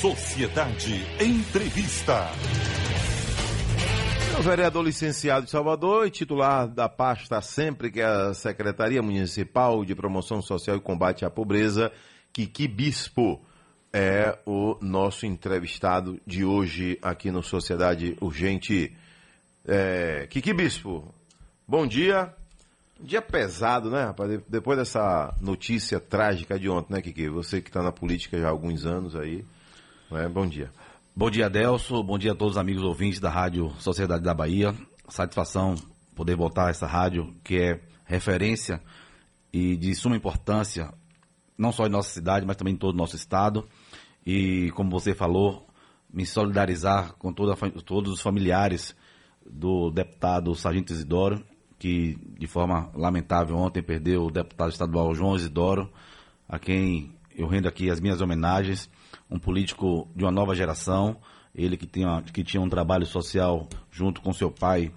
Sociedade 0.00 0.94
Entrevista. 1.20 2.30
O 4.38 4.42
vereador 4.42 4.82
licenciado 4.82 5.44
de 5.44 5.50
Salvador 5.50 6.06
e 6.06 6.10
titular 6.10 6.66
da 6.66 6.88
pasta 6.88 7.42
sempre 7.42 7.90
que 7.90 8.00
é 8.00 8.06
a 8.06 8.32
Secretaria 8.32 9.02
Municipal 9.02 9.84
de 9.84 9.94
Promoção 9.94 10.40
Social 10.40 10.78
e 10.78 10.80
Combate 10.80 11.26
à 11.26 11.30
Pobreza, 11.30 11.92
Kiki 12.32 12.66
Bispo, 12.66 13.44
é 13.92 14.38
o 14.46 14.78
nosso 14.80 15.26
entrevistado 15.26 16.18
de 16.26 16.46
hoje 16.46 16.98
aqui 17.02 17.30
no 17.30 17.42
Sociedade 17.42 18.16
Urgente. 18.22 18.96
É, 19.68 20.26
Kiki 20.30 20.54
Bispo, 20.54 21.14
bom 21.68 21.86
dia. 21.86 22.34
Dia 22.98 23.20
pesado, 23.20 23.90
né, 23.90 24.04
rapaz? 24.04 24.40
Depois 24.48 24.78
dessa 24.78 25.36
notícia 25.42 26.00
trágica 26.00 26.58
de 26.58 26.70
ontem, 26.70 26.94
né, 26.94 27.02
Kiki? 27.02 27.28
Você 27.28 27.60
que 27.60 27.68
está 27.68 27.82
na 27.82 27.92
política 27.92 28.38
já 28.38 28.46
há 28.46 28.50
alguns 28.50 28.86
anos 28.86 29.14
aí. 29.14 29.44
Né? 30.10 30.28
Bom 30.28 30.44
dia. 30.44 30.70
Bom 31.14 31.30
dia, 31.30 31.46
Adelso. 31.46 32.02
Bom 32.02 32.18
dia 32.18 32.32
a 32.32 32.34
todos 32.34 32.56
os 32.56 32.58
amigos 32.58 32.82
ouvintes 32.82 33.20
da 33.20 33.30
Rádio 33.30 33.70
Sociedade 33.78 34.24
da 34.24 34.34
Bahia. 34.34 34.74
Satisfação 35.08 35.76
poder 36.16 36.34
voltar 36.34 36.66
a 36.66 36.70
essa 36.70 36.86
rádio 36.86 37.32
que 37.44 37.56
é 37.56 37.80
referência 38.04 38.82
e 39.52 39.76
de 39.76 39.94
suma 39.94 40.16
importância, 40.16 40.92
não 41.56 41.70
só 41.70 41.86
em 41.86 41.90
nossa 41.90 42.10
cidade, 42.10 42.44
mas 42.44 42.56
também 42.56 42.74
em 42.74 42.76
todo 42.76 42.92
o 42.92 42.96
nosso 42.96 43.14
estado. 43.14 43.68
E, 44.26 44.72
como 44.72 44.90
você 44.90 45.14
falou, 45.14 45.68
me 46.12 46.26
solidarizar 46.26 47.14
com 47.14 47.32
toda, 47.32 47.54
todos 47.84 48.12
os 48.12 48.20
familiares 48.20 48.96
do 49.48 49.92
deputado 49.92 50.54
Sargento 50.56 50.92
Isidoro, 50.92 51.44
que 51.78 52.18
de 52.36 52.48
forma 52.48 52.90
lamentável 52.94 53.56
ontem 53.56 53.80
perdeu 53.80 54.24
o 54.24 54.30
deputado 54.30 54.70
estadual 54.70 55.14
João 55.14 55.36
Isidoro, 55.36 55.88
a 56.48 56.58
quem 56.58 57.14
eu 57.32 57.46
rendo 57.46 57.68
aqui 57.68 57.88
as 57.88 58.00
minhas 58.00 58.20
homenagens 58.20 58.90
um 59.30 59.38
político 59.38 60.08
de 60.14 60.24
uma 60.24 60.30
nova 60.30 60.54
geração, 60.54 61.16
ele 61.54 61.76
que 61.76 61.86
tinha, 61.86 62.22
que 62.22 62.42
tinha 62.42 62.60
um 62.60 62.68
trabalho 62.68 63.06
social 63.06 63.68
junto 63.90 64.20
com 64.20 64.32
seu 64.32 64.50
pai 64.50 64.92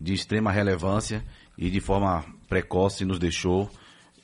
de 0.00 0.12
extrema 0.12 0.50
relevância 0.50 1.24
e 1.56 1.70
de 1.70 1.80
forma 1.80 2.24
precoce 2.48 3.04
nos 3.04 3.18
deixou, 3.18 3.70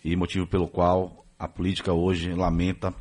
e 0.05 0.14
motivo 0.17 0.47
pelo 0.47 0.69
qual 0.69 1.25
a 1.39 1.48
política 1.48 1.92
hoje 1.92 2.33
lamenta 2.34 2.94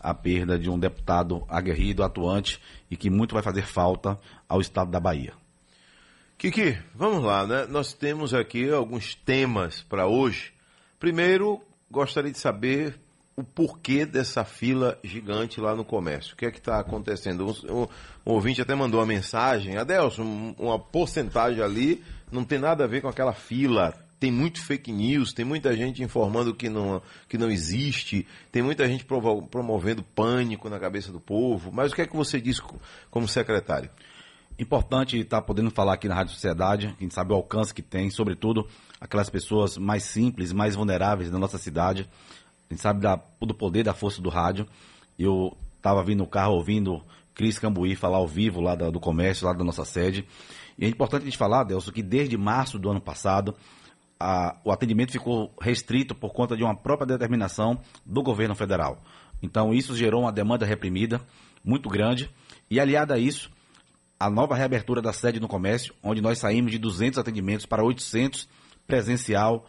a 0.00 0.12
perda 0.12 0.58
de 0.58 0.68
um 0.68 0.78
deputado 0.78 1.44
aguerrido, 1.48 2.02
atuante 2.02 2.60
e 2.90 2.96
que 2.96 3.08
muito 3.10 3.34
vai 3.34 3.42
fazer 3.42 3.62
falta 3.62 4.18
ao 4.48 4.60
estado 4.60 4.90
da 4.90 5.00
Bahia. 5.00 5.32
Kiki, 6.36 6.78
vamos 6.94 7.24
lá, 7.24 7.46
né? 7.46 7.66
Nós 7.66 7.92
temos 7.92 8.34
aqui 8.34 8.70
alguns 8.70 9.14
temas 9.14 9.82
para 9.82 10.06
hoje. 10.06 10.52
Primeiro, 10.98 11.60
gostaria 11.90 12.30
de 12.30 12.38
saber 12.38 13.00
o 13.36 13.42
porquê 13.42 14.06
dessa 14.06 14.44
fila 14.44 14.98
gigante 15.02 15.60
lá 15.60 15.74
no 15.74 15.84
comércio. 15.84 16.34
O 16.34 16.36
que 16.36 16.46
é 16.46 16.50
que 16.50 16.58
está 16.58 16.78
acontecendo? 16.78 17.46
Um, 17.68 17.86
ouvinte 18.24 18.62
até 18.62 18.74
mandou 18.74 19.00
uma 19.00 19.06
mensagem. 19.06 19.76
Adelson, 19.76 20.54
uma 20.58 20.78
porcentagem 20.78 21.62
ali 21.62 22.02
não 22.30 22.44
tem 22.44 22.58
nada 22.58 22.84
a 22.84 22.86
ver 22.86 23.02
com 23.02 23.08
aquela 23.08 23.32
fila. 23.32 23.92
Tem 24.20 24.30
muito 24.30 24.62
fake 24.62 24.90
news, 24.92 25.32
tem 25.32 25.44
muita 25.44 25.76
gente 25.76 26.02
informando 26.02 26.54
que 26.54 26.68
não, 26.70 27.02
que 27.28 27.36
não 27.36 27.50
existe, 27.50 28.26
tem 28.50 28.62
muita 28.62 28.88
gente 28.88 29.04
promovendo 29.04 30.02
pânico 30.02 30.70
na 30.70 30.78
cabeça 30.78 31.12
do 31.12 31.20
povo. 31.20 31.70
Mas 31.72 31.92
o 31.92 31.94
que 31.94 32.02
é 32.02 32.06
que 32.06 32.16
você 32.16 32.40
diz 32.40 32.60
como 33.10 33.28
secretário? 33.28 33.90
Importante 34.56 35.18
estar 35.18 35.40
tá 35.40 35.42
podendo 35.42 35.70
falar 35.70 35.94
aqui 35.94 36.08
na 36.08 36.14
Rádio 36.14 36.32
Sociedade, 36.32 36.94
a 36.98 37.02
gente 37.02 37.12
sabe 37.12 37.32
o 37.32 37.36
alcance 37.36 37.74
que 37.74 37.82
tem, 37.82 38.08
sobretudo 38.08 38.66
aquelas 39.00 39.28
pessoas 39.28 39.76
mais 39.76 40.04
simples, 40.04 40.52
mais 40.52 40.76
vulneráveis 40.76 41.28
da 41.28 41.38
nossa 41.38 41.58
cidade 41.58 42.08
a 42.70 42.74
gente 42.74 42.82
sabe 42.82 43.00
da, 43.00 43.20
do 43.40 43.54
poder, 43.54 43.82
da 43.82 43.94
força 43.94 44.20
do 44.20 44.28
rádio. 44.28 44.66
Eu 45.18 45.56
estava 45.76 46.02
vindo 46.02 46.18
no 46.18 46.26
carro 46.26 46.54
ouvindo 46.54 47.02
Cris 47.34 47.58
Cambuí 47.58 47.94
falar 47.94 48.18
ao 48.18 48.26
vivo 48.26 48.60
lá 48.60 48.74
do 48.74 49.00
comércio, 49.00 49.46
lá 49.46 49.52
da 49.52 49.64
nossa 49.64 49.84
sede. 49.84 50.26
E 50.78 50.84
é 50.84 50.88
importante 50.88 51.22
a 51.22 51.24
gente 51.26 51.36
falar, 51.38 51.64
Delso, 51.64 51.92
que 51.92 52.02
desde 52.02 52.36
março 52.36 52.78
do 52.78 52.90
ano 52.90 53.00
passado, 53.00 53.54
a, 54.18 54.56
o 54.64 54.72
atendimento 54.72 55.12
ficou 55.12 55.52
restrito 55.60 56.14
por 56.14 56.32
conta 56.32 56.56
de 56.56 56.64
uma 56.64 56.74
própria 56.74 57.06
determinação 57.06 57.80
do 58.04 58.22
governo 58.22 58.54
federal. 58.54 59.02
Então, 59.42 59.74
isso 59.74 59.96
gerou 59.96 60.22
uma 60.22 60.32
demanda 60.32 60.64
reprimida 60.64 61.20
muito 61.62 61.88
grande. 61.88 62.30
E, 62.70 62.80
aliada 62.80 63.14
a 63.14 63.18
isso, 63.18 63.50
a 64.18 64.30
nova 64.30 64.54
reabertura 64.54 65.02
da 65.02 65.12
sede 65.12 65.38
no 65.38 65.48
comércio, 65.48 65.94
onde 66.02 66.20
nós 66.20 66.38
saímos 66.38 66.72
de 66.72 66.78
200 66.78 67.18
atendimentos 67.18 67.66
para 67.66 67.84
800 67.84 68.48
presencial 68.86 69.66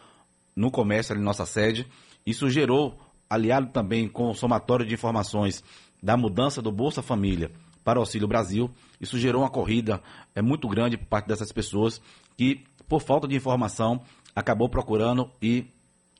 no 0.54 0.70
comércio, 0.70 1.14
ali 1.14 1.22
nossa 1.22 1.44
sede. 1.44 1.86
Isso 2.26 2.50
gerou, 2.50 2.98
aliado 3.30 3.68
também 3.68 4.08
com 4.08 4.30
o 4.30 4.34
somatório 4.34 4.84
de 4.84 4.94
informações 4.94 5.62
da 6.02 6.16
mudança 6.16 6.60
do 6.60 6.72
Bolsa 6.72 7.00
Família 7.00 7.50
para 7.84 8.00
o 8.00 8.02
Auxílio 8.02 8.26
Brasil, 8.26 8.68
isso 9.00 9.16
gerou 9.16 9.42
uma 9.42 9.50
corrida 9.50 10.02
é, 10.34 10.42
muito 10.42 10.68
grande 10.68 10.96
por 10.96 11.06
parte 11.06 11.28
dessas 11.28 11.52
pessoas 11.52 12.02
que, 12.36 12.64
por 12.88 13.00
falta 13.00 13.28
de 13.28 13.36
informação, 13.36 14.02
acabou 14.34 14.68
procurando 14.68 15.30
e 15.40 15.66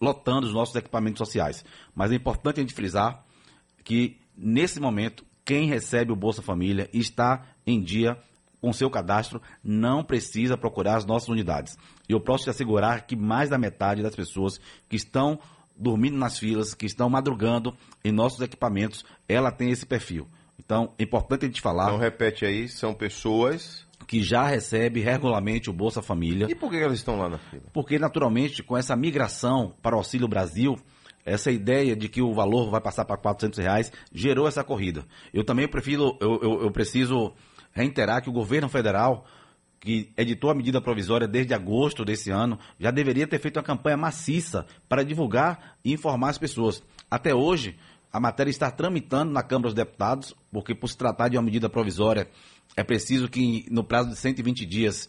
lotando 0.00 0.47
os 0.47 0.53
nossos 0.53 0.77
equipamentos 0.77 1.19
sociais. 1.19 1.65
Mas 1.93 2.12
é 2.12 2.15
importante 2.15 2.61
a 2.61 2.62
gente 2.62 2.75
frisar 2.75 3.25
que, 3.83 4.16
nesse 4.37 4.78
momento, 4.78 5.25
quem 5.45 5.66
recebe 5.66 6.12
o 6.12 6.16
Bolsa 6.16 6.41
Família 6.41 6.89
e 6.93 7.00
está 7.00 7.45
em 7.66 7.81
dia 7.81 8.16
com 8.61 8.72
seu 8.72 8.91
cadastro 8.91 9.41
não 9.62 10.03
precisa 10.03 10.56
procurar 10.56 10.97
as 10.97 11.05
nossas 11.05 11.28
unidades. 11.28 11.77
E 12.09 12.12
eu 12.12 12.21
posso 12.21 12.45
te 12.45 12.50
assegurar 12.50 13.06
que 13.06 13.16
mais 13.16 13.50
da 13.50 13.59
metade 13.59 14.03
das 14.03 14.15
pessoas 14.15 14.61
que 14.89 14.97
estão 14.97 15.39
dormindo 15.76 16.16
nas 16.16 16.38
filas, 16.38 16.75
que 16.75 16.87
estão 16.87 17.09
madrugando 17.09 17.76
em 18.04 18.12
nossos 18.12 18.41
equipamentos, 18.41 19.04
ela 19.28 19.50
tem 19.50 19.70
esse 19.70 19.87
perfil. 19.87 20.26
Então, 20.59 20.92
é 20.98 21.03
importante 21.03 21.44
a 21.44 21.48
gente 21.48 21.60
falar. 21.60 21.87
Então, 21.87 21.98
repete 21.98 22.44
aí, 22.44 22.69
são 22.69 22.94
pessoas. 22.94 23.84
Que 24.06 24.22
já 24.22 24.47
recebem 24.47 25.03
regularmente 25.03 25.69
o 25.69 25.72
Bolsa 25.72 26.00
Família. 26.00 26.47
E 26.48 26.54
por 26.54 26.70
que 26.70 26.76
elas 26.76 26.98
estão 26.98 27.19
lá 27.19 27.28
na 27.28 27.38
fila? 27.38 27.65
Porque, 27.72 27.98
naturalmente, 27.98 28.62
com 28.62 28.76
essa 28.76 28.94
migração 28.94 29.75
para 29.82 29.97
o 29.97 29.98
Auxílio 29.98 30.28
Brasil, 30.28 30.76
essa 31.25 31.50
ideia 31.50 31.97
de 31.97 32.09
que 32.09 32.22
o 32.22 32.32
valor 32.32 32.70
vai 32.70 32.81
passar 32.81 33.04
para 33.04 33.16
400 33.16 33.59
reais 33.59 33.92
gerou 34.12 34.47
essa 34.47 34.62
corrida. 34.62 35.04
Eu 35.34 35.42
também 35.42 35.66
prefiro, 35.66 36.16
eu, 36.20 36.38
eu, 36.41 36.62
eu 36.62 36.70
preciso 36.70 37.32
reiterar 37.72 38.22
que 38.22 38.31
o 38.31 38.32
governo 38.32 38.69
federal 38.69 39.26
que 39.86 40.12
editou 40.16 40.50
a 40.50 40.54
medida 40.54 40.80
provisória 40.80 41.28
desde 41.28 41.54
agosto 41.54 42.04
desse 42.04 42.28
ano, 42.28 42.58
já 42.78 42.91
deveria 42.91 43.24
ter 43.24 43.38
feito 43.38 43.56
uma 43.56 43.62
campanha 43.62 43.97
maciça 43.97 44.66
para 44.88 45.04
divulgar 45.04 45.76
e 45.84 45.92
informar 45.92 46.30
as 46.30 46.38
pessoas. 46.38 46.82
Até 47.08 47.32
hoje, 47.32 47.76
a 48.12 48.19
matéria 48.19 48.50
está 48.50 48.69
tramitando 48.69 49.32
na 49.32 49.44
Câmara 49.44 49.69
dos 49.69 49.74
Deputados, 49.74 50.34
porque 50.50 50.74
por 50.74 50.88
se 50.88 50.97
tratar 50.97 51.28
de 51.28 51.36
uma 51.36 51.44
medida 51.44 51.69
provisória, 51.69 52.28
é 52.76 52.82
preciso 52.82 53.28
que 53.28 53.64
no 53.70 53.84
prazo 53.84 54.10
de 54.10 54.16
120 54.16 54.66
dias 54.66 55.08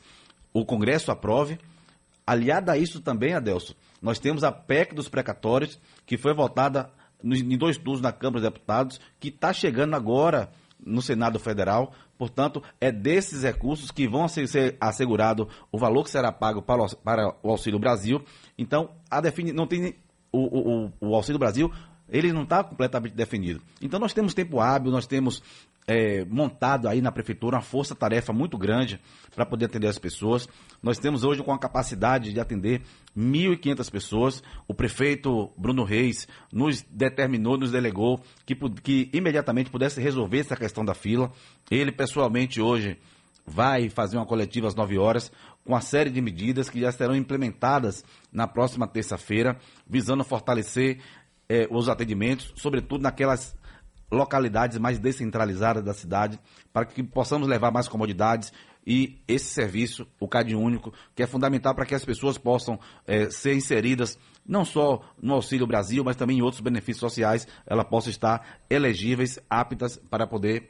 o 0.53 0.63
Congresso 0.63 1.11
aprove. 1.11 1.57
Aliada 2.25 2.73
a 2.73 2.77
isso 2.77 3.01
também, 3.01 3.33
Adelso, 3.33 3.75
nós 3.99 4.19
temos 4.19 4.43
a 4.43 4.51
PEC 4.51 4.93
dos 4.93 5.09
precatórios, 5.09 5.79
que 6.05 6.17
foi 6.17 6.35
votada 6.35 6.91
em 7.23 7.57
dois 7.57 7.79
turnos 7.79 8.01
na 8.01 8.11
Câmara 8.11 8.41
dos 8.41 8.51
Deputados, 8.51 9.01
que 9.19 9.29
está 9.29 9.51
chegando 9.51 9.95
agora 9.95 10.51
no 10.79 11.01
Senado 11.01 11.39
Federal. 11.39 11.93
Portanto, 12.17 12.63
é 12.81 12.91
desses 12.91 13.43
recursos 13.43 13.91
que 13.91 14.07
vão 14.07 14.27
ser 14.27 14.75
assegurado 14.79 15.47
o 15.71 15.77
valor 15.77 16.03
que 16.03 16.09
será 16.09 16.31
pago 16.31 16.61
para 16.61 16.83
o, 16.83 16.95
para 16.97 17.35
o 17.43 17.49
Auxílio 17.51 17.79
Brasil. 17.79 18.23
Então, 18.57 18.89
a 19.09 19.21
defini 19.21 19.53
não 19.53 19.67
tem 19.67 19.95
o, 20.31 20.39
o, 20.39 20.91
o 20.99 21.15
Auxílio 21.15 21.39
Brasil 21.39 21.71
ele 22.09 22.31
não 22.33 22.43
está 22.43 22.63
completamente 22.63 23.13
definido. 23.13 23.61
Então 23.81 23.99
nós 23.99 24.13
temos 24.13 24.33
tempo 24.33 24.59
hábil, 24.59 24.91
nós 24.91 25.07
temos 25.07 25.41
é, 25.87 26.25
montado 26.25 26.89
aí 26.89 27.01
na 27.01 27.11
prefeitura 27.11 27.55
uma 27.55 27.61
força-tarefa 27.61 28.33
muito 28.33 28.57
grande 28.57 28.99
para 29.33 29.45
poder 29.45 29.65
atender 29.65 29.87
as 29.87 29.97
pessoas. 29.97 30.47
Nós 30.83 30.99
temos 30.99 31.23
hoje 31.23 31.41
com 31.41 31.53
a 31.53 31.57
capacidade 31.57 32.33
de 32.33 32.39
atender 32.39 32.81
1.500 33.17 33.89
pessoas. 33.89 34.43
O 34.67 34.73
prefeito 34.73 35.49
Bruno 35.57 35.85
Reis 35.85 36.27
nos 36.51 36.81
determinou, 36.81 37.57
nos 37.57 37.71
delegou 37.71 38.21
que, 38.45 38.53
que 38.55 39.09
imediatamente 39.13 39.69
pudesse 39.69 40.01
resolver 40.01 40.39
essa 40.39 40.57
questão 40.57 40.83
da 40.83 40.93
fila. 40.93 41.31
Ele 41.71 41.91
pessoalmente 41.91 42.59
hoje 42.59 42.97
vai 43.45 43.89
fazer 43.89 44.17
uma 44.17 44.25
coletiva 44.25 44.67
às 44.67 44.75
9 44.75 44.97
horas 44.97 45.31
com 45.63 45.71
uma 45.71 45.79
série 45.79 46.09
de 46.09 46.21
medidas 46.21 46.69
que 46.69 46.81
já 46.81 46.91
serão 46.91 47.15
implementadas 47.15 48.03
na 48.31 48.45
próxima 48.45 48.85
terça-feira, 48.85 49.57
visando 49.87 50.23
fortalecer 50.25 50.99
eh, 51.49 51.67
os 51.69 51.89
atendimentos, 51.89 52.53
sobretudo 52.55 53.01
naquelas 53.01 53.55
localidades 54.11 54.77
mais 54.77 54.99
descentralizadas 54.99 55.83
da 55.83 55.93
cidade, 55.93 56.39
para 56.71 56.85
que 56.85 57.03
possamos 57.03 57.47
levar 57.47 57.71
mais 57.71 57.87
comodidades 57.87 58.53
e 58.85 59.19
esse 59.27 59.47
serviço, 59.47 60.07
o 60.17 60.29
CAD 60.29 60.55
único, 60.55 60.93
que 61.13 61.21
é 61.21 61.27
fundamental 61.27 61.75
para 61.75 61.85
que 61.85 61.93
as 61.93 62.05
pessoas 62.05 62.37
possam 62.37 62.79
é, 63.05 63.29
ser 63.29 63.53
inseridas 63.53 64.17
não 64.47 64.63
só 64.63 65.01
no 65.21 65.33
Auxílio 65.33 65.67
Brasil, 65.67 66.05
mas 66.05 66.15
também 66.15 66.37
em 66.37 66.41
outros 66.41 66.61
benefícios 66.61 67.01
sociais, 67.01 67.45
ela 67.65 67.83
possa 67.83 68.09
estar 68.09 68.59
elegíveis, 68.69 69.37
aptas 69.49 69.97
para 70.09 70.25
poder 70.25 70.69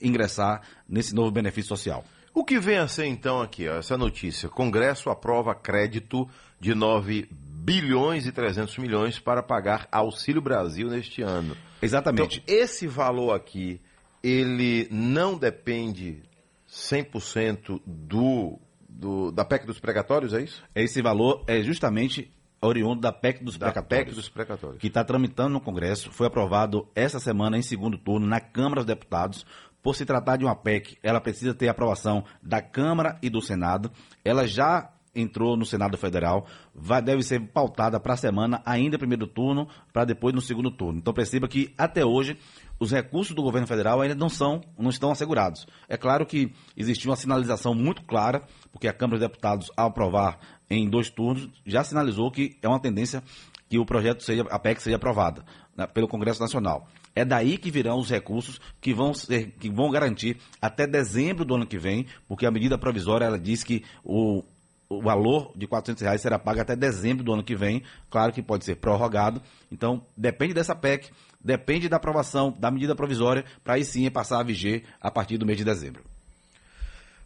ingressar 0.00 0.62
nesse 0.88 1.12
novo 1.12 1.32
benefício 1.32 1.68
social. 1.68 2.04
O 2.32 2.44
que 2.44 2.60
vem 2.60 2.78
a 2.78 2.86
ser 2.86 3.06
então 3.06 3.40
aqui, 3.40 3.66
ó, 3.66 3.78
essa 3.78 3.96
notícia? 3.96 4.48
Congresso 4.48 5.10
aprova 5.10 5.52
crédito 5.52 6.28
de 6.60 6.72
9 6.72 7.28
bilhões 7.66 8.26
e 8.26 8.32
300 8.32 8.78
milhões 8.78 9.18
para 9.18 9.42
pagar 9.42 9.88
Auxílio 9.90 10.40
Brasil 10.40 10.88
neste 10.88 11.20
ano. 11.20 11.56
Exatamente. 11.82 12.40
Então, 12.44 12.56
esse 12.56 12.86
valor 12.86 13.34
aqui, 13.34 13.80
ele 14.22 14.86
não 14.88 15.36
depende 15.36 16.22
100% 16.70 17.80
do, 17.84 18.56
do, 18.88 19.32
da 19.32 19.44
PEC 19.44 19.66
dos 19.66 19.80
precatórios, 19.80 20.32
é 20.32 20.42
isso? 20.42 20.62
Esse 20.76 21.02
valor 21.02 21.42
é 21.48 21.60
justamente 21.60 22.30
oriundo 22.62 23.00
da 23.00 23.12
PEC 23.12 23.42
dos 23.42 23.58
da. 23.58 23.72
PEC 23.82 24.12
dos 24.12 24.28
precatórios. 24.28 24.78
Que 24.78 24.86
está 24.86 25.02
tramitando 25.02 25.50
no 25.50 25.60
Congresso, 25.60 26.12
foi 26.12 26.28
aprovado 26.28 26.88
essa 26.94 27.18
semana 27.18 27.58
em 27.58 27.62
segundo 27.62 27.98
turno 27.98 28.28
na 28.28 28.38
Câmara 28.38 28.76
dos 28.76 28.86
Deputados. 28.86 29.44
Por 29.82 29.96
se 29.96 30.04
tratar 30.04 30.36
de 30.36 30.44
uma 30.44 30.54
PEC, 30.54 30.98
ela 31.02 31.20
precisa 31.20 31.52
ter 31.52 31.68
aprovação 31.68 32.24
da 32.40 32.62
Câmara 32.62 33.18
e 33.20 33.28
do 33.28 33.40
Senado. 33.40 33.90
Ela 34.24 34.46
já 34.46 34.92
entrou 35.16 35.56
no 35.56 35.64
Senado 35.64 35.96
Federal, 35.96 36.46
vai, 36.74 37.00
deve 37.00 37.22
ser 37.22 37.40
pautada 37.48 37.98
para 37.98 38.14
a 38.14 38.16
semana, 38.16 38.62
ainda 38.64 38.98
primeiro 38.98 39.26
turno, 39.26 39.68
para 39.92 40.04
depois 40.04 40.34
no 40.34 40.40
segundo 40.40 40.70
turno. 40.70 40.98
Então 40.98 41.14
perceba 41.14 41.48
que 41.48 41.72
até 41.76 42.04
hoje 42.04 42.36
os 42.78 42.92
recursos 42.92 43.34
do 43.34 43.42
governo 43.42 43.66
federal 43.66 44.00
ainda 44.00 44.14
não 44.14 44.28
são, 44.28 44.60
não 44.78 44.90
estão 44.90 45.10
assegurados. 45.10 45.66
É 45.88 45.96
claro 45.96 46.26
que 46.26 46.52
existiu 46.76 47.10
uma 47.10 47.16
sinalização 47.16 47.74
muito 47.74 48.02
clara, 48.02 48.42
porque 48.70 48.86
a 48.86 48.92
Câmara 48.92 49.18
dos 49.18 49.28
Deputados, 49.28 49.72
ao 49.76 49.88
aprovar 49.88 50.38
em 50.68 50.88
dois 50.88 51.08
turnos, 51.08 51.48
já 51.64 51.82
sinalizou 51.82 52.30
que 52.30 52.56
é 52.60 52.68
uma 52.68 52.80
tendência 52.80 53.22
que 53.68 53.78
o 53.78 53.86
projeto 53.86 54.22
seja, 54.22 54.42
a 54.50 54.58
PEC 54.58 54.82
seja 54.82 54.96
aprovada 54.96 55.44
né, 55.76 55.86
pelo 55.86 56.08
Congresso 56.08 56.40
Nacional. 56.40 56.88
É 57.14 57.24
daí 57.24 57.56
que 57.56 57.70
virão 57.70 57.98
os 57.98 58.10
recursos 58.10 58.60
que 58.80 58.92
vão, 58.92 59.14
ser, 59.14 59.52
que 59.58 59.70
vão 59.70 59.90
garantir 59.90 60.36
até 60.60 60.86
dezembro 60.86 61.44
do 61.44 61.54
ano 61.54 61.66
que 61.66 61.78
vem, 61.78 62.06
porque 62.28 62.44
a 62.44 62.50
medida 62.50 62.76
provisória 62.76 63.24
ela 63.24 63.38
diz 63.38 63.64
que 63.64 63.82
o, 64.04 64.44
o 64.88 65.02
valor 65.02 65.52
de 65.56 65.66
400 65.66 66.02
reais 66.02 66.20
será 66.20 66.38
pago 66.38 66.60
até 66.60 66.76
dezembro 66.76 67.24
do 67.24 67.32
ano 67.32 67.42
que 67.42 67.54
vem. 67.54 67.82
Claro 68.10 68.32
que 68.32 68.42
pode 68.42 68.64
ser 68.64 68.76
prorrogado. 68.76 69.42
Então, 69.70 70.02
depende 70.16 70.54
dessa 70.54 70.74
PEC, 70.74 71.10
depende 71.40 71.88
da 71.88 71.96
aprovação 71.96 72.54
da 72.58 72.70
medida 72.70 72.94
provisória, 72.94 73.44
para 73.64 73.74
aí 73.74 73.84
sim 73.84 74.08
passar 74.10 74.40
a 74.40 74.42
viger 74.42 74.84
a 75.00 75.10
partir 75.10 75.38
do 75.38 75.46
mês 75.46 75.58
de 75.58 75.64
dezembro. 75.64 76.04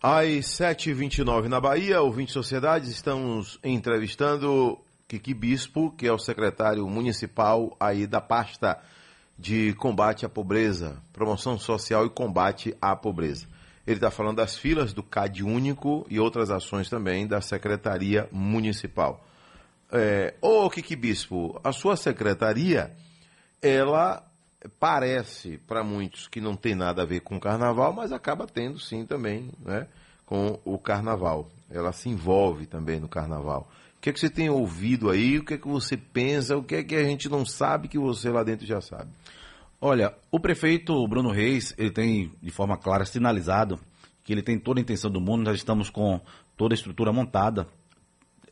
Às 0.02 0.46
7h29 0.46 1.48
na 1.48 1.60
Bahia, 1.60 2.00
ouvinte 2.00 2.32
Sociedades, 2.32 2.88
estamos 2.88 3.58
entrevistando 3.62 4.78
Kiki 5.06 5.34
Bispo, 5.34 5.90
que 5.90 6.06
é 6.06 6.12
o 6.12 6.18
secretário 6.18 6.88
municipal 6.88 7.76
aí 7.78 8.06
da 8.06 8.20
pasta 8.20 8.78
de 9.38 9.74
combate 9.74 10.24
à 10.24 10.28
pobreza, 10.28 10.96
promoção 11.12 11.58
social 11.58 12.06
e 12.06 12.10
combate 12.10 12.74
à 12.80 12.96
pobreza. 12.96 13.46
Ele 13.86 13.96
está 13.96 14.10
falando 14.10 14.36
das 14.36 14.56
filas 14.56 14.92
do 14.92 15.02
CAD 15.02 15.42
único 15.42 16.06
e 16.08 16.20
outras 16.20 16.50
ações 16.50 16.88
também 16.88 17.26
da 17.26 17.40
Secretaria 17.40 18.28
Municipal. 18.30 19.24
É, 19.92 20.34
ô 20.40 20.70
Kiki 20.70 20.94
Bispo, 20.94 21.60
a 21.64 21.72
sua 21.72 21.96
secretaria, 21.96 22.92
ela 23.60 24.24
parece 24.78 25.58
para 25.58 25.82
muitos 25.82 26.28
que 26.28 26.40
não 26.40 26.54
tem 26.54 26.74
nada 26.74 27.02
a 27.02 27.06
ver 27.06 27.20
com 27.20 27.36
o 27.36 27.40
carnaval, 27.40 27.92
mas 27.92 28.12
acaba 28.12 28.46
tendo 28.46 28.78
sim 28.78 29.04
também 29.04 29.50
né, 29.60 29.86
com 30.26 30.58
o 30.64 30.78
carnaval. 30.78 31.48
Ela 31.70 31.92
se 31.92 32.08
envolve 32.08 32.66
também 32.66 33.00
no 33.00 33.08
carnaval. 33.08 33.68
O 33.96 34.00
que, 34.00 34.10
é 34.10 34.12
que 34.12 34.20
você 34.20 34.30
tem 34.30 34.48
ouvido 34.48 35.10
aí? 35.10 35.38
O 35.38 35.44
que 35.44 35.54
é 35.54 35.58
que 35.58 35.68
você 35.68 35.96
pensa? 35.96 36.56
O 36.56 36.62
que 36.62 36.76
é 36.76 36.82
que 36.82 36.94
a 36.94 37.04
gente 37.04 37.28
não 37.28 37.44
sabe 37.44 37.88
que 37.88 37.98
você 37.98 38.30
lá 38.30 38.42
dentro 38.42 38.66
já 38.66 38.80
sabe? 38.80 39.10
Olha, 39.80 40.14
o 40.30 40.38
prefeito 40.38 41.06
Bruno 41.08 41.30
Reis, 41.30 41.74
ele 41.78 41.90
tem 41.90 42.32
de 42.42 42.50
forma 42.50 42.76
clara 42.76 43.04
sinalizado 43.04 43.78
que 44.22 44.32
ele 44.32 44.42
tem 44.42 44.58
toda 44.58 44.78
a 44.78 44.82
intenção 44.82 45.10
do 45.10 45.20
mundo, 45.20 45.44
nós 45.44 45.56
estamos 45.56 45.88
com 45.88 46.20
toda 46.56 46.74
a 46.74 46.76
estrutura 46.76 47.12
montada. 47.12 47.66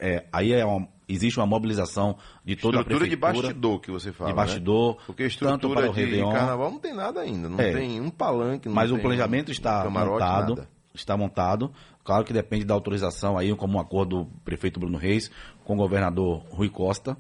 É, 0.01 0.25
aí 0.33 0.53
é 0.53 0.65
uma, 0.65 0.89
existe 1.09 1.39
uma 1.39 1.47
mobilização 1.47 2.17
de 2.45 2.57
toda 2.57 2.79
estrutura 2.79 2.81
a 2.81 2.85
prefeitura. 2.85 3.09
de 3.11 3.17
bastidor 3.43 3.81
que 3.81 3.91
você 3.91 4.13
fala, 4.13 4.31
De 4.31 4.37
bastidor, 4.37 4.97
né? 4.97 5.03
Porque 5.07 5.25
estrutura 5.25 5.59
tanto 5.59 5.75
para 5.75 5.91
o 5.91 5.93
de 5.93 6.01
Réveillon, 6.01 6.33
carnaval 6.33 6.71
não 6.71 6.79
tem 6.79 6.95
nada 6.95 7.21
ainda, 7.21 7.49
não 7.49 7.61
É. 7.61 7.73
tem 7.73 8.01
um 8.01 8.09
palanque, 8.11 8.69
não 8.69 8.75
mas 8.75 8.91
o 8.91 8.99
planejamento 8.99 9.49
um 9.49 9.53
está 9.53 9.83
camarote, 9.83 10.13
montado. 10.13 10.55
nada. 10.57 10.69
Está 10.95 11.17
montado. 11.17 11.73
Claro 12.03 12.25
que 12.25 12.33
depende 12.33 12.65
da 12.65 12.75
autorização 12.75 13.37
aí, 13.37 13.55
como 13.55 13.77
um 13.77 13.81
acordo 13.81 14.25
do 14.25 14.31
prefeito 14.45 14.81
Bruno 14.81 14.97
Reis 14.97 15.31
com 15.65 15.75
o 15.75 15.77
governador 15.77 16.43
Rui 16.51 16.71
Costa. 16.71 17.17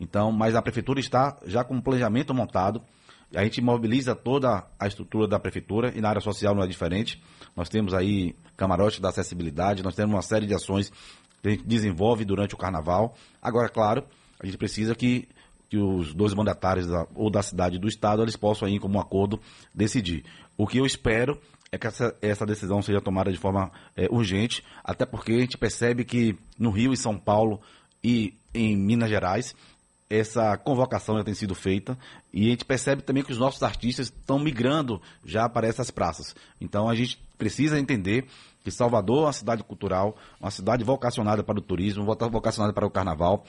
Então, 0.00 0.32
mas 0.32 0.54
a 0.56 0.62
prefeitura 0.62 0.98
está 0.98 1.36
já 1.46 1.62
com 1.62 1.74
um 1.74 1.80
planejamento 1.80 2.32
montado. 2.34 2.80
A 3.34 3.44
gente 3.44 3.60
mobiliza 3.60 4.14
toda 4.14 4.66
a 4.78 4.86
estrutura 4.86 5.28
da 5.28 5.38
prefeitura 5.38 5.92
e 5.94 6.00
na 6.00 6.08
área 6.08 6.20
social 6.20 6.54
não 6.54 6.62
é 6.62 6.66
diferente. 6.66 7.22
Nós 7.56 7.68
temos 7.68 7.94
aí 7.94 8.34
camarote 8.56 9.00
da 9.00 9.10
acessibilidade, 9.10 9.82
nós 9.82 9.94
temos 9.94 10.14
uma 10.14 10.22
série 10.22 10.46
de 10.46 10.54
ações 10.54 10.90
que 11.42 11.48
a 11.48 11.50
gente 11.50 11.64
desenvolve 11.64 12.24
durante 12.24 12.54
o 12.54 12.58
carnaval. 12.58 13.14
Agora, 13.40 13.68
claro, 13.68 14.04
a 14.38 14.46
gente 14.46 14.58
precisa 14.58 14.94
que, 14.94 15.28
que 15.68 15.78
os 15.78 16.12
dois 16.12 16.34
mandatários 16.34 16.86
da, 16.86 17.06
ou 17.14 17.30
da 17.30 17.42
cidade 17.42 17.76
e 17.76 17.78
do 17.78 17.88
estado 17.88 18.22
eles 18.22 18.36
possam 18.36 18.66
aí, 18.66 18.78
como 18.78 18.98
um 18.98 19.00
acordo, 19.00 19.40
decidir. 19.72 20.24
O 20.56 20.66
que 20.66 20.78
eu 20.78 20.84
espero 20.84 21.40
é 21.72 21.78
que 21.78 21.86
essa, 21.86 22.14
essa 22.20 22.44
decisão 22.44 22.82
seja 22.82 23.00
tomada 23.00 23.30
de 23.30 23.38
forma 23.38 23.70
eh, 23.96 24.08
urgente, 24.10 24.64
até 24.82 25.06
porque 25.06 25.32
a 25.32 25.40
gente 25.40 25.56
percebe 25.56 26.04
que 26.04 26.36
no 26.58 26.70
Rio 26.70 26.92
e 26.92 26.96
São 26.96 27.16
Paulo 27.16 27.60
e 28.02 28.34
em 28.52 28.76
Minas 28.76 29.08
Gerais 29.08 29.54
essa 30.10 30.56
convocação 30.58 31.16
já 31.16 31.22
tem 31.24 31.34
sido 31.34 31.54
feita 31.54 31.96
e 32.32 32.48
a 32.48 32.50
gente 32.50 32.64
percebe 32.64 33.00
também 33.00 33.22
que 33.22 33.30
os 33.30 33.38
nossos 33.38 33.62
artistas 33.62 34.06
estão 34.08 34.40
migrando 34.40 35.00
já 35.24 35.48
para 35.48 35.68
essas 35.68 35.90
praças. 35.90 36.34
Então 36.60 36.88
a 36.88 36.94
gente 36.96 37.22
precisa 37.38 37.78
entender 37.78 38.26
que 38.64 38.70
Salvador 38.72 39.20
é 39.22 39.26
uma 39.26 39.32
cidade 39.32 39.62
cultural, 39.62 40.16
uma 40.40 40.50
cidade 40.50 40.82
vocacionada 40.82 41.44
para 41.44 41.58
o 41.58 41.62
turismo, 41.62 42.04
vocacionada 42.04 42.72
para 42.72 42.84
o 42.86 42.90
carnaval. 42.90 43.46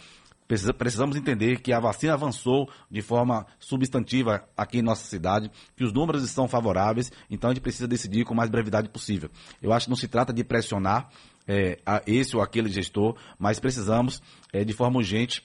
Precisa- 0.47 0.73
precisamos 0.73 1.15
entender 1.15 1.61
que 1.61 1.73
a 1.73 1.79
vacina 1.79 2.13
avançou 2.13 2.69
de 2.89 3.01
forma 3.01 3.45
substantiva 3.57 4.43
aqui 4.55 4.79
em 4.79 4.81
nossa 4.81 5.05
cidade, 5.05 5.49
que 5.75 5.83
os 5.83 5.91
números 5.93 6.23
estão 6.23 6.47
favoráveis, 6.47 7.11
então 7.29 7.49
a 7.49 7.53
gente 7.53 7.63
precisa 7.63 7.87
decidir 7.87 8.23
com 8.25 8.35
mais 8.35 8.49
brevidade 8.49 8.87
possível. 8.89 9.29
Eu 9.61 9.73
acho 9.73 9.85
que 9.85 9.89
não 9.89 9.95
se 9.97 10.07
trata 10.07 10.31
de 10.33 10.43
pressionar 10.43 11.09
eh, 11.47 11.79
a 11.85 12.01
esse 12.05 12.35
ou 12.35 12.41
aquele 12.41 12.69
gestor, 12.69 13.15
mas 13.39 13.59
precisamos, 13.59 14.21
eh, 14.53 14.63
de 14.63 14.73
forma 14.73 14.97
urgente, 14.97 15.41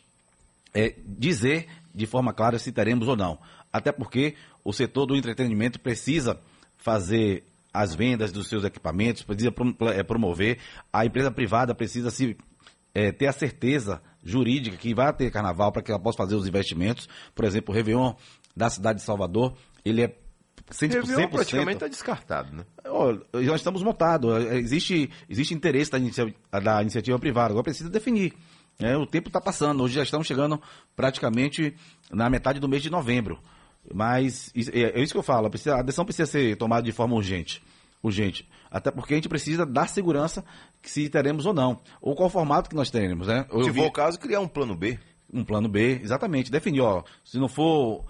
é, 0.74 0.94
dizer 1.06 1.66
de 1.94 2.06
forma 2.06 2.32
clara 2.32 2.58
se 2.58 2.70
teremos 2.72 3.08
ou 3.08 3.16
não. 3.16 3.38
Até 3.72 3.90
porque 3.92 4.34
o 4.64 4.72
setor 4.72 5.06
do 5.06 5.16
entretenimento 5.16 5.80
precisa 5.80 6.38
fazer 6.76 7.44
as 7.72 7.94
vendas 7.94 8.32
dos 8.32 8.48
seus 8.48 8.64
equipamentos, 8.64 9.22
precisa 9.22 9.52
é, 9.94 10.02
promover, 10.02 10.58
a 10.92 11.04
empresa 11.04 11.30
privada 11.30 11.74
precisa 11.74 12.10
se 12.10 12.36
é, 12.94 13.12
ter 13.12 13.26
a 13.26 13.32
certeza 13.32 14.00
jurídica 14.24 14.76
que 14.76 14.94
vai 14.94 15.12
ter 15.12 15.30
carnaval 15.30 15.70
para 15.70 15.82
que 15.82 15.90
ela 15.90 16.00
possa 16.00 16.16
fazer 16.16 16.34
os 16.34 16.46
investimentos. 16.46 17.08
Por 17.34 17.44
exemplo, 17.44 17.72
o 17.72 17.76
Réveillon 17.76 18.14
da 18.56 18.70
cidade 18.70 19.00
de 19.00 19.04
Salvador, 19.04 19.54
ele 19.84 20.02
é 20.02 20.16
100%, 20.70 21.06
Réveillon 21.06 21.28
praticamente 21.28 21.76
está 21.76 21.88
descartado, 21.88 22.56
né? 22.56 22.64
Nós 23.32 23.56
estamos 23.56 23.82
montados. 23.82 24.46
É, 24.46 24.56
Existe, 24.56 25.10
existe 25.28 25.54
interesse 25.54 25.90
da 25.90 25.98
iniciativa, 25.98 26.36
da 26.60 26.82
iniciativa 26.82 27.18
privada. 27.18 27.50
Agora 27.50 27.64
precisa 27.64 27.90
definir. 27.90 28.32
Né? 28.78 28.96
o 28.96 29.06
tempo 29.06 29.28
está 29.28 29.40
passando. 29.40 29.82
Hoje 29.82 29.94
já 29.94 30.02
estamos 30.02 30.26
chegando 30.26 30.60
praticamente 30.94 31.74
na 32.10 32.28
metade 32.30 32.58
do 32.60 32.68
mês 32.68 32.82
de 32.82 32.90
novembro. 32.90 33.38
Mas 33.94 34.52
é, 34.72 34.98
é 34.98 35.00
isso 35.00 35.12
que 35.12 35.18
eu 35.18 35.22
falo. 35.22 35.46
a 35.46 35.82
decisão 35.82 36.04
precisa 36.04 36.26
ser 36.26 36.56
tomada 36.56 36.82
de 36.82 36.92
forma 36.92 37.14
urgente. 37.14 37.62
Urgente. 38.02 38.48
Até 38.70 38.90
porque 38.90 39.14
a 39.14 39.16
gente 39.16 39.28
precisa 39.28 39.64
dar 39.64 39.88
segurança 39.88 40.44
que 40.82 40.90
se 40.90 41.08
teremos 41.08 41.46
ou 41.46 41.54
não. 41.54 41.80
Ou 42.00 42.14
qual 42.14 42.28
formato 42.28 42.68
que 42.68 42.76
nós 42.76 42.90
teremos, 42.90 43.26
né? 43.28 43.46
Eu 43.50 43.64
Se 43.64 43.70
vi- 43.70 43.80
for 43.80 43.86
o 43.86 43.92
caso, 43.92 44.18
criar 44.18 44.40
um 44.40 44.48
plano 44.48 44.74
B. 44.76 44.98
um 45.32 45.44
plano 45.44 45.68
B, 45.68 46.00
exatamente, 46.02 46.50
definir, 46.52 46.80
ó, 46.80 47.02
se 47.24 47.36
não 47.38 47.48
for 47.48 48.04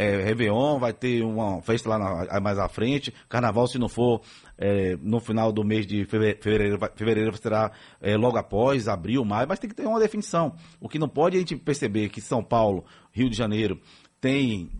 é, 0.00 0.22
Réveillon, 0.22 0.78
vai 0.78 0.92
ter 0.92 1.22
uma 1.22 1.60
festa 1.62 1.88
lá 1.90 1.98
na- 1.98 2.40
mais 2.40 2.58
à 2.58 2.68
frente, 2.68 3.12
Carnaval, 3.28 3.66
se 3.66 3.78
não 3.78 3.88
for 3.88 4.22
é, 4.56 4.96
no 5.02 5.20
final 5.20 5.52
do 5.52 5.64
mês 5.64 5.86
de 5.86 6.04
feve- 6.04 6.38
fevereiro, 6.40 6.78
fevereiro 6.94 7.36
será 7.36 7.70
é, 8.00 8.16
logo 8.16 8.36
após, 8.38 8.88
abril, 8.88 9.24
maio, 9.24 9.46
mas 9.48 9.58
tem 9.58 9.68
que 9.68 9.76
ter 9.76 9.86
uma 9.86 9.98
definição. 10.00 10.54
O 10.80 10.88
que 10.88 10.98
não 10.98 11.08
pode 11.08 11.36
é 11.36 11.38
a 11.38 11.40
gente 11.40 11.56
perceber 11.56 12.08
que 12.08 12.20
São 12.20 12.42
Paulo, 12.42 12.84
Rio 13.12 13.28
de 13.28 13.36
Janeiro, 13.36 13.80
tem 14.20 14.70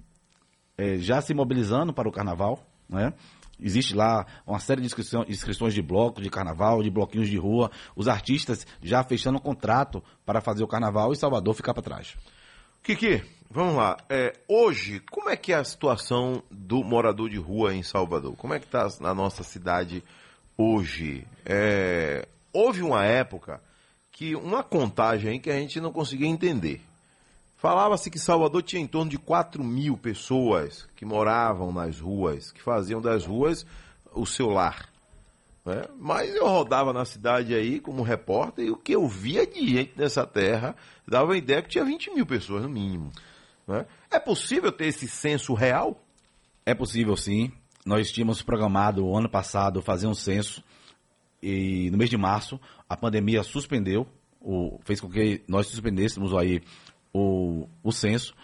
é, 0.78 0.96
já 0.98 1.20
se 1.20 1.34
mobilizando 1.34 1.92
para 1.92 2.08
o 2.08 2.12
carnaval, 2.12 2.64
né? 2.88 3.12
Existe 3.62 3.94
lá 3.94 4.24
uma 4.46 4.58
série 4.58 4.80
de 4.80 4.86
inscrições 5.28 5.74
de 5.74 5.82
bloco, 5.82 6.22
de 6.22 6.30
carnaval, 6.30 6.82
de 6.82 6.88
bloquinhos 6.90 7.28
de 7.28 7.36
rua, 7.36 7.70
os 7.94 8.08
artistas 8.08 8.66
já 8.82 9.04
fechando 9.04 9.38
contrato 9.38 10.02
para 10.24 10.40
fazer 10.40 10.64
o 10.64 10.66
carnaval 10.66 11.12
e 11.12 11.16
Salvador 11.16 11.52
ficar 11.54 11.74
para 11.74 11.82
trás. 11.82 12.16
Kiki, 12.82 13.22
vamos 13.50 13.74
lá. 13.74 13.98
É, 14.08 14.34
hoje, 14.48 15.00
como 15.10 15.28
é 15.28 15.36
que 15.36 15.52
é 15.52 15.56
a 15.56 15.64
situação 15.64 16.42
do 16.50 16.82
morador 16.82 17.28
de 17.28 17.36
rua 17.36 17.74
em 17.74 17.82
Salvador? 17.82 18.34
Como 18.36 18.54
é 18.54 18.58
que 18.58 18.64
está 18.64 18.88
na 19.00 19.14
nossa 19.14 19.42
cidade 19.42 20.02
hoje? 20.56 21.26
É, 21.44 22.26
houve 22.52 22.82
uma 22.82 23.04
época 23.04 23.60
que 24.10 24.34
uma 24.34 24.62
contagem 24.62 25.38
que 25.38 25.50
a 25.50 25.58
gente 25.58 25.78
não 25.78 25.92
conseguia 25.92 26.26
entender. 26.26 26.80
Falava-se 27.58 28.10
que 28.10 28.18
Salvador 28.18 28.62
tinha 28.62 28.80
em 28.80 28.86
torno 28.86 29.10
de 29.10 29.18
4 29.18 29.62
mil 29.62 29.98
pessoas 29.98 30.88
que 30.96 31.04
moravam 31.04 31.70
nas 31.70 32.00
ruas, 32.00 32.50
que 32.50 32.62
faziam 32.62 33.02
das 33.02 33.26
ruas 33.26 33.66
o 34.14 34.24
seu 34.24 34.48
lar. 34.48 34.89
Né? 35.70 35.84
Mas 35.98 36.34
eu 36.34 36.46
rodava 36.46 36.92
na 36.92 37.04
cidade 37.04 37.54
aí 37.54 37.80
como 37.80 38.02
repórter 38.02 38.66
e 38.66 38.70
o 38.70 38.76
que 38.76 38.92
eu 38.92 39.06
via 39.06 39.46
de 39.46 39.66
gente 39.66 39.92
nessa 39.96 40.26
terra 40.26 40.74
dava 41.06 41.32
a 41.32 41.36
ideia 41.36 41.62
que 41.62 41.68
tinha 41.68 41.84
20 41.84 42.14
mil 42.14 42.26
pessoas 42.26 42.62
no 42.62 42.68
mínimo. 42.68 43.10
né? 43.66 43.86
É 44.10 44.18
possível 44.18 44.72
ter 44.72 44.86
esse 44.86 45.06
censo 45.06 45.54
real? 45.54 46.02
É 46.66 46.74
possível 46.74 47.16
sim. 47.16 47.52
nós 47.86 48.10
tínhamos 48.12 48.42
programado 48.42 49.06
o 49.06 49.16
ano 49.16 49.28
passado 49.28 49.80
fazer 49.80 50.06
um 50.06 50.14
censo 50.14 50.62
e 51.42 51.88
no 51.90 51.96
mês 51.96 52.10
de 52.10 52.16
março 52.16 52.60
a 52.88 52.96
pandemia 52.96 53.42
suspendeu, 53.42 54.06
o, 54.40 54.78
fez 54.84 55.00
com 55.00 55.08
que 55.08 55.42
nós 55.48 55.68
suspendêssemos 55.68 56.34
aí 56.34 56.60
o, 57.12 57.68
o 57.82 57.92
censo 57.92 58.34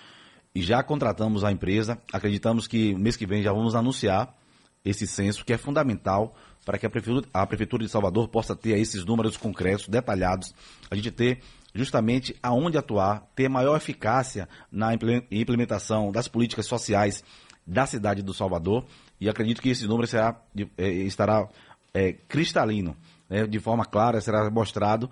e 0.55 0.63
já 0.63 0.83
contratamos 0.83 1.45
a 1.45 1.53
empresa. 1.53 2.01
Acreditamos 2.13 2.67
que 2.67 2.95
mês 2.95 3.17
que 3.17 3.27
vem 3.27 3.43
já 3.43 3.53
vamos 3.53 3.75
anunciar 3.75 4.35
esse 4.87 5.07
censo 5.07 5.45
que 5.45 5.53
é 5.53 5.59
fundamental 5.59 6.35
para 6.65 6.79
que 6.79 6.87
a 6.87 6.91
prefeitura, 6.91 7.27
a 7.35 7.47
prefeitura 7.47 7.85
de 7.85 7.91
Salvador 7.91 8.29
possa 8.29 8.57
ter 8.57 8.79
esses 8.79 9.05
números 9.05 9.37
concretos, 9.37 9.89
detalhados, 9.89 10.55
a 10.91 10.95
gente 10.95 11.11
ter 11.11 11.41
justamente 11.75 12.35
aonde 12.43 12.79
atuar, 12.79 13.27
ter 13.35 13.49
maior 13.49 13.77
eficácia 13.77 14.49
na 14.73 14.95
implementação 15.31 16.11
das 16.11 16.27
políticas 16.27 16.67
sociais 16.67 17.23
da 17.67 17.85
cidade 17.85 18.23
do 18.23 18.33
Salvador. 18.33 18.85
E 19.21 19.29
acredito 19.29 19.61
que 19.61 19.69
esse 19.69 19.87
número 19.87 20.07
será, 20.07 20.41
é, 20.79 20.89
estará 20.89 21.49
é, 21.93 22.13
cristalino, 22.13 22.97
né, 23.29 23.47
de 23.47 23.59
forma 23.59 23.85
clara, 23.85 24.21
será 24.21 24.51
mostrado 24.51 25.11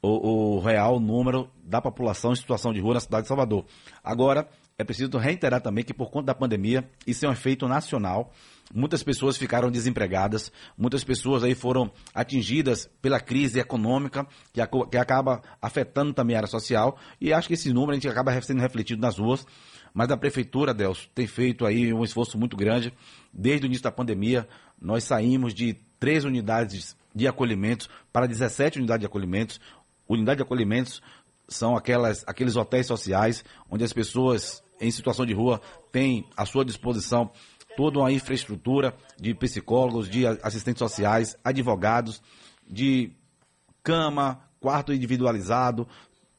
o, 0.00 0.56
o, 0.56 0.60
real 0.60 1.00
número 1.00 1.50
da 1.62 1.80
população 1.80 2.32
em 2.32 2.36
situação 2.36 2.72
de 2.72 2.80
rua 2.80 2.94
na 2.94 3.00
cidade 3.00 3.22
de 3.22 3.28
Salvador. 3.28 3.64
Agora, 4.02 4.48
é 4.78 4.84
preciso 4.84 5.18
reiterar 5.18 5.60
também 5.60 5.84
que 5.84 5.92
por 5.92 6.08
conta 6.08 6.26
da 6.26 6.34
pandemia, 6.34 6.88
isso 7.04 7.26
é 7.26 7.28
um 7.28 7.32
efeito 7.32 7.66
nacional. 7.66 8.32
Muitas 8.72 9.02
pessoas 9.02 9.36
ficaram 9.36 9.72
desempregadas, 9.72 10.52
muitas 10.76 11.02
pessoas 11.02 11.42
aí 11.42 11.54
foram 11.54 11.90
atingidas 12.14 12.88
pela 13.02 13.18
crise 13.18 13.58
econômica, 13.58 14.24
que, 14.52 14.60
que 14.90 14.96
acaba 14.96 15.42
afetando 15.60 16.12
também 16.12 16.36
a 16.36 16.40
área 16.40 16.48
social, 16.48 16.96
e 17.20 17.32
acho 17.32 17.48
que 17.48 17.54
esse 17.54 17.72
número 17.72 17.92
a 17.92 17.94
gente 17.94 18.08
acaba 18.08 18.40
sendo 18.40 18.60
refletido 18.60 19.02
nas 19.02 19.18
ruas. 19.18 19.44
Mas 19.92 20.10
a 20.10 20.16
prefeitura, 20.16 20.72
Delcio, 20.72 21.08
tem 21.12 21.26
feito 21.26 21.66
aí 21.66 21.92
um 21.92 22.04
esforço 22.04 22.38
muito 22.38 22.56
grande. 22.56 22.92
Desde 23.32 23.64
o 23.64 23.66
início 23.66 23.82
da 23.82 23.90
pandemia, 23.90 24.46
nós 24.80 25.02
saímos 25.02 25.52
de 25.52 25.74
três 25.98 26.24
unidades 26.24 26.96
de 27.12 27.26
acolhimentos 27.26 27.88
para 28.12 28.26
17 28.26 28.78
unidades 28.78 29.00
de 29.00 29.06
acolhimentos. 29.06 29.60
Unidade 30.08 30.36
de 30.36 30.42
acolhimentos 30.44 31.02
são 31.48 31.74
aquelas, 31.74 32.22
aqueles 32.28 32.54
hotéis 32.54 32.86
sociais 32.86 33.42
onde 33.68 33.82
as 33.82 33.92
pessoas 33.92 34.62
em 34.80 34.90
situação 34.90 35.26
de 35.26 35.32
rua 35.32 35.60
têm 35.92 36.24
à 36.36 36.44
sua 36.44 36.64
disposição 36.64 37.30
toda 37.76 38.00
uma 38.00 38.10
infraestrutura 38.10 38.94
de 39.18 39.34
psicólogos, 39.34 40.08
de 40.10 40.26
assistentes 40.26 40.80
sociais, 40.80 41.36
advogados, 41.44 42.20
de 42.68 43.12
cama, 43.82 44.40
quarto 44.60 44.92
individualizado, 44.92 45.86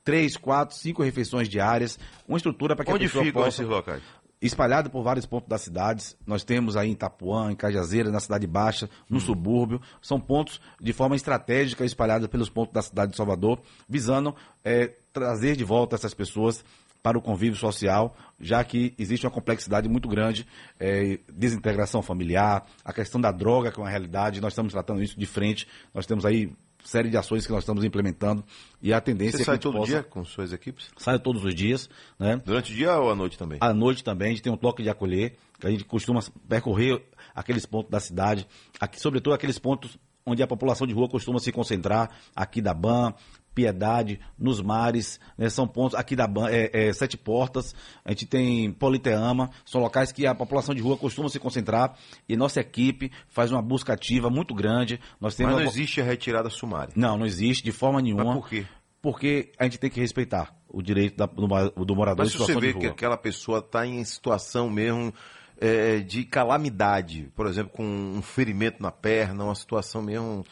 três, 0.04 0.36
quatro, 0.36 0.76
cinco 0.76 1.02
refeições 1.04 1.48
diárias, 1.48 1.98
uma 2.28 2.38
estrutura 2.38 2.76
para 2.76 2.86
que 2.86 2.92
Onde 2.92 3.06
a 3.06 3.08
pessoa 3.08 3.24
ficam 3.24 3.42
possa... 3.44 3.62
esses 3.62 3.68
locais? 3.68 4.04
Espalhado 4.42 4.90
por 4.90 5.04
vários 5.04 5.26
pontos 5.26 5.50
das 5.50 5.62
cidades. 5.62 6.16
Nós 6.26 6.44
temos 6.46 6.78
aí 6.78 6.90
em 6.90 6.94
Itapuã, 6.94 7.52
em 7.52 7.56
Cajazeira, 7.56 8.10
na 8.10 8.22
Cidade 8.22 8.48
Baixa, 8.48 8.90
no 9.10 9.18
Hum. 9.18 9.20
subúrbio. 9.20 9.82
São 10.02 10.20
pontos 10.20 10.62
de 10.80 10.94
forma 10.94 11.16
estratégica 11.16 11.84
espalhados 11.84 12.28
pelos 12.28 12.50
pontos 12.50 12.74
da 12.74 12.82
cidade 12.82 13.12
de 13.12 13.18
Salvador, 13.18 13.60
visando 13.88 14.34
eh, 14.64 14.94
trazer 15.12 15.58
de 15.58 15.66
volta 15.66 15.96
essas 15.96 16.14
pessoas 16.14 16.64
para 17.02 17.18
o 17.18 17.22
convívio 17.22 17.56
social, 17.58 18.16
já 18.40 18.64
que 18.64 18.94
existe 18.98 19.26
uma 19.26 19.32
complexidade 19.32 19.88
muito 19.88 20.08
grande, 20.10 20.46
eh, 20.80 21.20
desintegração 21.32 22.02
familiar, 22.02 22.66
a 22.84 22.92
questão 22.94 23.20
da 23.22 23.32
droga, 23.32 23.72
que 23.72 23.80
é 23.80 23.84
uma 23.84 23.90
realidade, 23.90 24.42
nós 24.42 24.52
estamos 24.54 24.74
tratando 24.74 25.02
isso 25.02 25.18
de 25.18 25.26
frente, 25.26 25.68
nós 25.94 26.06
temos 26.06 26.26
aí 26.26 26.52
série 26.84 27.10
de 27.10 27.18
ações 27.18 27.46
que 27.46 27.52
nós 27.52 27.64
estamos 27.64 27.84
implementando 27.84 28.44
e 28.82 28.94
a 28.94 29.02
tendência 29.02 29.38
Você 29.38 29.44
é 29.44 29.46
que 29.46 29.46
sai 29.46 29.58
todo 29.60 29.78
possa- 29.78 29.92
dia 29.92 30.04
com 30.04 30.24
suas 30.24 30.54
equipes? 30.54 30.90
sai 30.98 31.20
todos 31.20 31.44
os 31.44 31.54
dias, 31.54 31.90
né? 32.18 32.42
Durante 32.46 32.72
o 32.72 32.76
dia 32.76 32.98
ou 32.98 33.10
à 33.12 33.16
noite 33.16 33.38
também? 33.38 33.58
À 33.62 33.74
noite 33.74 34.02
também, 34.04 34.28
a 34.28 34.32
gente 34.32 34.42
tem 34.42 34.52
um 34.52 34.58
toque 34.58 34.82
de 34.84 34.90
acolher, 34.90 35.36
que 35.60 35.68
a 35.68 35.70
gente 35.72 35.84
costuma 35.84 36.22
percorrer 36.48 37.04
aqueles 37.36 37.66
pontos 37.66 37.92
da 37.92 38.00
cidade, 38.00 38.48
aqui, 38.80 39.00
sobretudo 39.00 39.34
aqueles 39.34 39.60
pontos 39.60 39.98
onde 40.26 40.42
a 40.44 40.48
população 40.48 40.86
de 40.88 40.94
rua 40.94 41.10
costuma 41.10 41.40
se 41.40 41.52
concentrar, 41.52 42.10
aqui 42.36 42.62
da 42.62 42.74
BAN, 42.74 43.14
Piedade, 43.60 44.22
nos 44.38 44.62
mares, 44.62 45.20
né, 45.38 45.50
são 45.50 45.68
pontos 45.68 45.94
aqui 46.00 46.16
da 46.16 46.30
é, 46.50 46.88
é, 46.88 46.94
Sete 46.94 47.18
Portas, 47.18 47.76
a 48.06 48.12
gente 48.12 48.26
tem 48.26 48.72
Politeama, 48.72 49.50
são 49.66 49.82
locais 49.82 50.14
que 50.14 50.26
a 50.26 50.34
população 50.34 50.74
de 50.74 50.82
rua 50.82 50.96
costuma 50.96 51.28
se 51.28 51.38
concentrar 51.40 51.94
e 52.28 52.38
nossa 52.38 52.62
equipe 52.62 53.12
faz 53.28 53.52
uma 53.52 53.62
busca 53.62 53.92
ativa 53.92 54.30
muito 54.30 54.56
grande. 54.56 54.98
Nós 55.20 55.34
Mas 55.34 55.36
temos 55.36 55.54
não 55.56 55.62
uma- 55.64 55.68
existe 55.70 56.00
a 56.00 56.06
retirada 56.06 56.50
sumária. 56.50 56.94
não, 56.96 57.18
não 57.18 57.26
existe 57.26 57.62
de 57.66 57.74
forma 57.74 58.02
nenhuma. 58.02 58.24
Mas 58.24 58.34
por 58.36 58.48
quê? 58.50 58.66
Porque 59.02 59.52
a 59.60 59.66
gente 59.66 59.78
tem 59.78 59.90
que 59.90 60.00
respeitar 60.00 60.56
o 60.70 60.82
direito 60.82 61.18
da- 61.18 61.26
do, 61.26 61.86
do 61.86 61.96
morador 61.96 62.24
Mas 62.26 62.30
em 62.30 62.32
se 62.32 62.38
você 62.38 62.54
situação 62.54 62.62
vê 62.62 62.74
que 62.80 62.88
aquela 62.88 63.18
pessoa 63.18 63.60
está 63.60 63.86
em 63.86 64.02
situação 64.06 64.70
mesmo 64.70 65.14
é, 65.60 66.00
de 66.00 66.24
calamidade, 66.24 67.30
por 67.36 67.46
exemplo, 67.46 67.74
com 67.74 67.84
um 67.86 68.22
ferimento 68.22 68.82
na 68.82 68.92
perna, 68.92 69.44
uma 69.44 69.56
situação 69.56 70.02
mesmo 70.02 70.46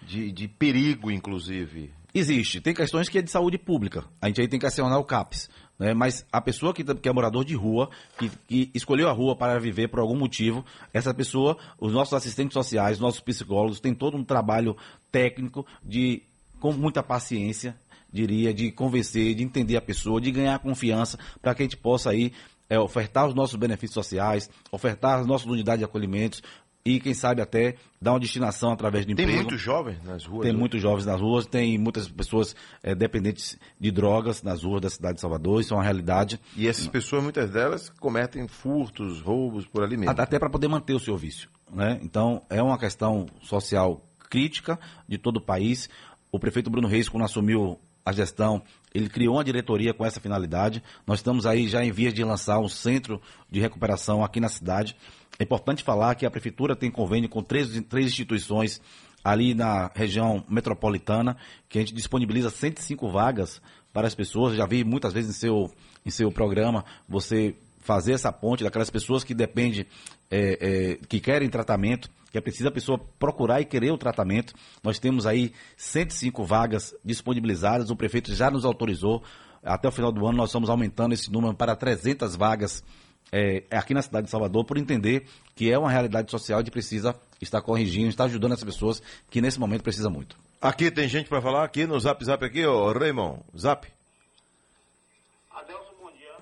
de, 0.00 0.32
de 0.32 0.48
perigo, 0.48 1.10
inclusive. 1.10 1.92
Existe. 2.14 2.60
Tem 2.60 2.72
questões 2.72 3.08
que 3.08 3.18
é 3.18 3.22
de 3.22 3.30
saúde 3.30 3.58
pública. 3.58 4.04
A 4.22 4.28
gente 4.28 4.40
aí 4.40 4.46
tem 4.46 4.60
que 4.60 4.66
acionar 4.66 4.98
o 5.00 5.04
CAPS. 5.04 5.50
Né? 5.76 5.92
Mas 5.92 6.24
a 6.30 6.40
pessoa 6.40 6.72
que, 6.72 6.84
que 6.84 7.08
é 7.08 7.12
morador 7.12 7.44
de 7.44 7.56
rua, 7.56 7.90
que, 8.16 8.30
que 8.46 8.70
escolheu 8.72 9.08
a 9.08 9.12
rua 9.12 9.34
para 9.34 9.58
viver 9.58 9.88
por 9.88 9.98
algum 9.98 10.16
motivo, 10.16 10.64
essa 10.92 11.12
pessoa, 11.12 11.58
os 11.78 11.92
nossos 11.92 12.14
assistentes 12.14 12.54
sociais, 12.54 13.00
nossos 13.00 13.20
psicólogos, 13.20 13.80
tem 13.80 13.92
todo 13.92 14.16
um 14.16 14.22
trabalho 14.22 14.76
técnico 15.10 15.66
de, 15.82 16.22
com 16.60 16.72
muita 16.72 17.02
paciência, 17.02 17.76
diria, 18.12 18.54
de 18.54 18.70
convencer, 18.70 19.34
de 19.34 19.42
entender 19.42 19.76
a 19.76 19.82
pessoa, 19.82 20.20
de 20.20 20.30
ganhar 20.30 20.56
confiança, 20.60 21.18
para 21.42 21.52
que 21.52 21.62
a 21.62 21.64
gente 21.64 21.76
possa 21.76 22.10
aí 22.10 22.32
é, 22.70 22.78
ofertar 22.78 23.26
os 23.26 23.34
nossos 23.34 23.56
benefícios 23.56 23.94
sociais, 23.94 24.48
ofertar 24.70 25.18
as 25.18 25.26
nossas 25.26 25.46
unidades 25.48 25.80
de 25.80 25.84
acolhimentos 25.84 26.42
e, 26.84 27.00
quem 27.00 27.14
sabe, 27.14 27.40
até 27.40 27.76
dar 28.00 28.12
uma 28.12 28.20
destinação 28.20 28.70
através 28.72 29.06
do 29.06 29.14
Tem 29.14 29.24
emprego. 29.24 29.42
muitos 29.42 29.60
jovens 29.60 30.02
nas 30.04 30.24
ruas? 30.26 30.42
Tem 30.42 30.50
hoje? 30.50 30.58
muitos 30.60 30.82
jovens 30.82 31.06
nas 31.06 31.20
ruas, 31.20 31.46
tem 31.46 31.78
muitas 31.78 32.08
pessoas 32.08 32.54
eh, 32.82 32.94
dependentes 32.94 33.58
de 33.80 33.90
drogas 33.90 34.42
nas 34.42 34.62
ruas 34.62 34.82
da 34.82 34.90
cidade 34.90 35.14
de 35.14 35.20
Salvador, 35.22 35.60
isso 35.62 35.72
é 35.72 35.76
uma 35.78 35.82
realidade. 35.82 36.38
E 36.56 36.68
essas 36.68 36.86
pessoas, 36.86 37.22
muitas 37.22 37.48
delas, 37.50 37.88
cometem 37.98 38.46
furtos, 38.46 39.20
roubos 39.22 39.66
por 39.66 39.82
ali 39.82 39.96
mesmo. 39.96 40.10
At- 40.10 40.20
Até 40.20 40.38
para 40.38 40.50
poder 40.50 40.68
manter 40.68 40.92
o 40.92 41.00
seu 41.00 41.16
vício. 41.16 41.48
Né? 41.72 41.98
Então, 42.02 42.42
é 42.50 42.62
uma 42.62 42.78
questão 42.78 43.26
social 43.42 44.00
crítica 44.28 44.78
de 45.08 45.16
todo 45.16 45.38
o 45.38 45.40
país. 45.40 45.88
O 46.30 46.38
prefeito 46.38 46.68
Bruno 46.68 46.86
Reis, 46.88 47.08
quando 47.08 47.24
assumiu 47.24 47.78
a 48.04 48.12
gestão, 48.12 48.60
ele 48.92 49.08
criou 49.08 49.36
uma 49.36 49.44
diretoria 49.44 49.94
com 49.94 50.04
essa 50.04 50.20
finalidade. 50.20 50.82
Nós 51.06 51.20
estamos 51.20 51.46
aí 51.46 51.66
já 51.66 51.82
em 51.82 51.90
vias 51.90 52.12
de 52.12 52.22
lançar 52.22 52.58
um 52.58 52.68
centro 52.68 53.20
de 53.50 53.58
recuperação 53.60 54.22
aqui 54.22 54.38
na 54.40 54.48
cidade. 54.50 54.94
É 55.38 55.42
importante 55.42 55.82
falar 55.82 56.14
que 56.14 56.24
a 56.24 56.30
prefeitura 56.30 56.76
tem 56.76 56.90
convênio 56.90 57.28
com 57.28 57.42
três, 57.42 57.68
três 57.88 58.06
instituições 58.06 58.80
ali 59.24 59.54
na 59.54 59.90
região 59.94 60.44
metropolitana, 60.48 61.36
que 61.68 61.78
a 61.78 61.80
gente 61.80 61.94
disponibiliza 61.94 62.50
105 62.50 63.10
vagas 63.10 63.60
para 63.92 64.06
as 64.06 64.14
pessoas. 64.14 64.54
Já 64.54 64.66
vi 64.66 64.84
muitas 64.84 65.12
vezes 65.12 65.30
em 65.30 65.38
seu, 65.38 65.70
em 66.04 66.10
seu 66.10 66.30
programa 66.30 66.84
você 67.08 67.56
fazer 67.80 68.12
essa 68.12 68.32
ponte 68.32 68.64
daquelas 68.64 68.90
pessoas 68.90 69.24
que 69.24 69.34
dependem, 69.34 69.86
é, 70.30 70.98
é, 71.00 71.06
que 71.06 71.20
querem 71.20 71.48
tratamento, 71.48 72.10
que 72.30 72.38
é 72.38 72.40
preciso 72.40 72.68
a 72.68 72.72
pessoa 72.72 72.98
procurar 73.18 73.60
e 73.60 73.64
querer 73.64 73.92
o 73.92 73.98
tratamento. 73.98 74.54
Nós 74.82 74.98
temos 74.98 75.26
aí 75.26 75.52
105 75.76 76.44
vagas 76.44 76.94
disponibilizadas, 77.04 77.90
o 77.90 77.96
prefeito 77.96 78.34
já 78.34 78.50
nos 78.50 78.64
autorizou. 78.64 79.22
Até 79.62 79.88
o 79.88 79.92
final 79.92 80.12
do 80.12 80.26
ano 80.26 80.36
nós 80.36 80.50
estamos 80.50 80.68
aumentando 80.68 81.14
esse 81.14 81.30
número 81.30 81.54
para 81.54 81.74
300 81.74 82.36
vagas 82.36 82.84
é, 83.32 83.64
aqui 83.70 83.94
na 83.94 84.02
cidade 84.02 84.26
de 84.26 84.30
Salvador, 84.30 84.64
por 84.64 84.78
entender 84.78 85.26
que 85.54 85.70
é 85.70 85.78
uma 85.78 85.90
realidade 85.90 86.30
social 86.30 86.58
e 86.58 86.60
a 86.60 86.62
gente 86.62 86.72
precisa 86.72 87.14
estar 87.40 87.60
corrigindo, 87.60 88.08
estar 88.08 88.24
ajudando 88.24 88.52
essas 88.52 88.64
pessoas 88.64 89.02
que 89.30 89.40
nesse 89.40 89.58
momento 89.58 89.82
precisam 89.82 90.10
muito. 90.10 90.36
Aqui 90.60 90.90
tem 90.90 91.08
gente 91.08 91.28
para 91.28 91.42
falar, 91.42 91.64
aqui 91.64 91.86
no 91.86 91.98
Zap 91.98 92.24
Zap 92.24 92.44
aqui, 92.44 92.64
ô 92.64 92.92
Raymond, 92.92 93.40
Zap. 93.56 93.86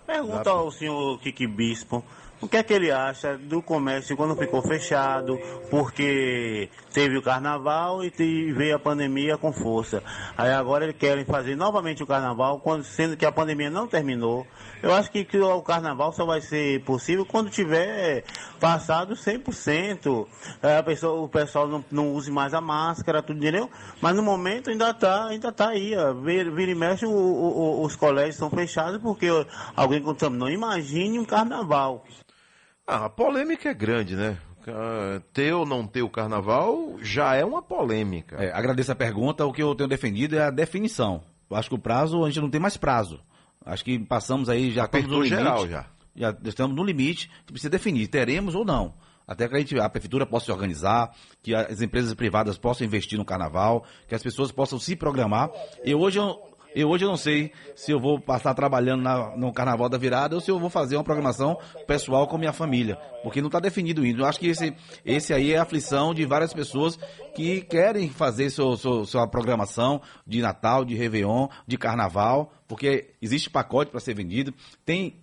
Pergunta 0.07 0.51
ao 0.51 0.71
senhor 0.71 1.19
Kiki 1.21 1.47
Bispo 1.47 2.05
o 2.43 2.49
que 2.49 2.57
é 2.57 2.63
que 2.63 2.73
ele 2.75 2.91
acha 2.91 3.39
do 3.39 3.63
comércio 3.63 4.17
quando 4.17 4.37
ficou 4.37 4.61
fechado, 4.63 5.39
porque 5.71 6.69
teve 6.93 7.17
o 7.17 7.23
carnaval 7.23 8.05
e 8.05 8.53
veio 8.53 8.77
a 8.77 8.79
pandemia 8.79 9.39
com 9.39 9.53
força. 9.53 10.03
Aí 10.37 10.51
agora 10.53 10.85
eles 10.85 10.97
querem 10.97 11.25
fazer 11.25 11.55
novamente 11.57 12.03
o 12.03 12.07
carnaval, 12.07 12.59
quando, 12.61 12.83
sendo 12.85 13.17
que 13.17 13.25
a 13.25 13.33
pandemia 13.33 13.71
não 13.71 13.87
terminou. 13.87 14.47
Eu 14.83 14.93
acho 14.93 15.11
que, 15.11 15.25
que 15.25 15.39
o 15.39 15.63
carnaval 15.63 16.13
só 16.13 16.27
vai 16.27 16.41
ser 16.41 16.83
possível 16.85 17.25
quando 17.25 17.49
tiver 17.49 18.25
passado 18.59 19.15
100%. 19.15 20.27
É, 20.61 20.77
a 20.79 20.83
pessoa, 20.83 21.23
o 21.23 21.29
pessoal 21.29 21.69
não, 21.69 21.85
não 21.91 22.13
use 22.13 22.31
mais 22.31 22.53
a 22.53 22.61
máscara, 22.61 23.23
tudo, 23.23 23.39
entendeu? 23.39 23.71
Mas 24.01 24.17
no 24.17 24.23
momento 24.23 24.69
ainda 24.71 24.93
tá, 24.93 25.27
ainda 25.27 25.53
tá 25.53 25.69
aí. 25.69 25.97
Ó. 25.97 26.13
Vira, 26.15 26.51
vira 26.51 26.73
e 26.73 26.75
mexe, 26.75 27.07
o- 27.07 27.11
o- 27.11 27.85
os 27.85 27.95
colégios 27.95 28.37
são 28.37 28.51
fechados 28.51 29.01
porque 29.01 29.29
alguém 29.77 30.03
contaminou. 30.03 30.51
Imagine 30.51 31.19
um 31.21 31.25
carnaval. 31.25 32.05
Ah, 32.87 33.07
a 33.07 33.09
polêmica 33.11 33.69
é 33.71 33.75
grande, 33.75 34.17
né? 34.17 34.39
Ter 35.33 35.53
ou 35.53 35.67
não 35.67 35.87
ter 35.87 36.03
o 36.03 36.09
carnaval 36.11 36.97
já 37.01 37.35
é 37.35 37.45
uma 37.45 37.61
polêmica. 37.63 38.37
É, 38.37 38.53
agradeço 38.53 38.93
a 38.93 38.95
pergunta. 38.95 39.45
O 39.45 39.53
que 39.53 39.63
eu 39.63 39.75
tenho 39.75 39.89
defendido 39.89 40.37
é 40.37 40.45
a 40.45 40.51
definição. 40.51 41.23
Eu 41.51 41.57
acho 41.57 41.69
que 41.69 41.75
o 41.75 41.79
prazo, 41.79 42.25
a 42.25 42.29
gente 42.29 42.41
não 42.41 42.51
tem 42.51 42.61
mais 42.61 42.77
prazo. 42.77 43.21
Acho 43.65 43.85
que 43.85 43.99
passamos 43.99 44.49
aí, 44.49 44.71
já 44.71 44.85
estamos 44.85 45.07
no 45.09 45.17
Apertou 45.17 45.23
limite. 45.23 45.37
geral 45.37 45.69
já. 45.69 45.87
Já 46.15 46.37
estamos 46.45 46.77
no 46.77 46.85
limite, 46.85 47.29
que 47.47 47.53
precisa 47.53 47.71
definir, 47.71 48.07
teremos 48.09 48.55
ou 48.55 48.65
não. 48.65 48.95
até 49.27 49.49
que 49.49 49.55
a, 49.55 49.59
gente, 49.59 49.79
a 49.79 49.89
prefeitura 49.89 50.27
possa 50.27 50.47
se 50.47 50.53
organizar, 50.53 51.11
que 51.43 51.55
as 51.55 51.81
empresas 51.81 52.13
privadas 52.15 52.59
possam 52.59 52.87
investir 52.87 53.19
no 53.19 53.25
carnaval, 53.25 53.85
que 54.07 54.15
as 54.15 54.23
pessoas 54.23 54.53
possam 54.53 54.79
se 54.79 54.95
programar. 54.95 55.51
E 55.85 55.95
hoje 55.95 56.19
eu, 56.19 56.39
eu 56.75 56.89
hoje 56.89 57.05
não 57.05 57.17
sei 57.17 57.53
se 57.75 57.93
eu 57.93 58.01
vou 58.01 58.21
passar 58.21 58.55
trabalhando 58.55 59.03
na, 59.03 59.37
no 59.37 59.53
Carnaval 59.53 59.89
da 59.89 59.99
Virada 59.99 60.35
ou 60.35 60.41
se 60.41 60.51
eu 60.51 60.59
vou 60.59 60.71
fazer 60.71 60.97
uma 60.97 61.05
programação 61.05 61.59
pessoal 61.87 62.27
com 62.27 62.39
minha 62.39 62.53
família, 62.53 62.97
porque 63.23 63.41
não 63.41 63.49
está 63.49 63.61
definido 63.61 64.03
ainda. 64.03 64.23
Eu 64.23 64.27
acho 64.27 64.39
que 64.39 64.47
esse, 64.47 64.75
esse 65.05 65.33
aí 65.33 65.53
é 65.53 65.59
a 65.59 65.63
aflição 65.63 66.15
de 66.15 66.25
várias 66.25 66.53
pessoas 66.53 66.99
que 67.35 67.61
querem 67.63 68.09
fazer 68.09 68.51
seu, 68.51 68.77
seu, 68.77 69.05
sua 69.05 69.27
programação 69.27 70.01
de 70.27 70.41
Natal, 70.41 70.85
de 70.85 70.95
Réveillon, 70.95 71.49
de 71.67 71.77
Carnaval, 71.77 72.53
porque 72.67 73.11
existe 73.21 73.51
pacote 73.51 73.91
para 73.91 74.01
ser 74.01 74.15
vendido. 74.15 74.55
Tem 74.85 75.21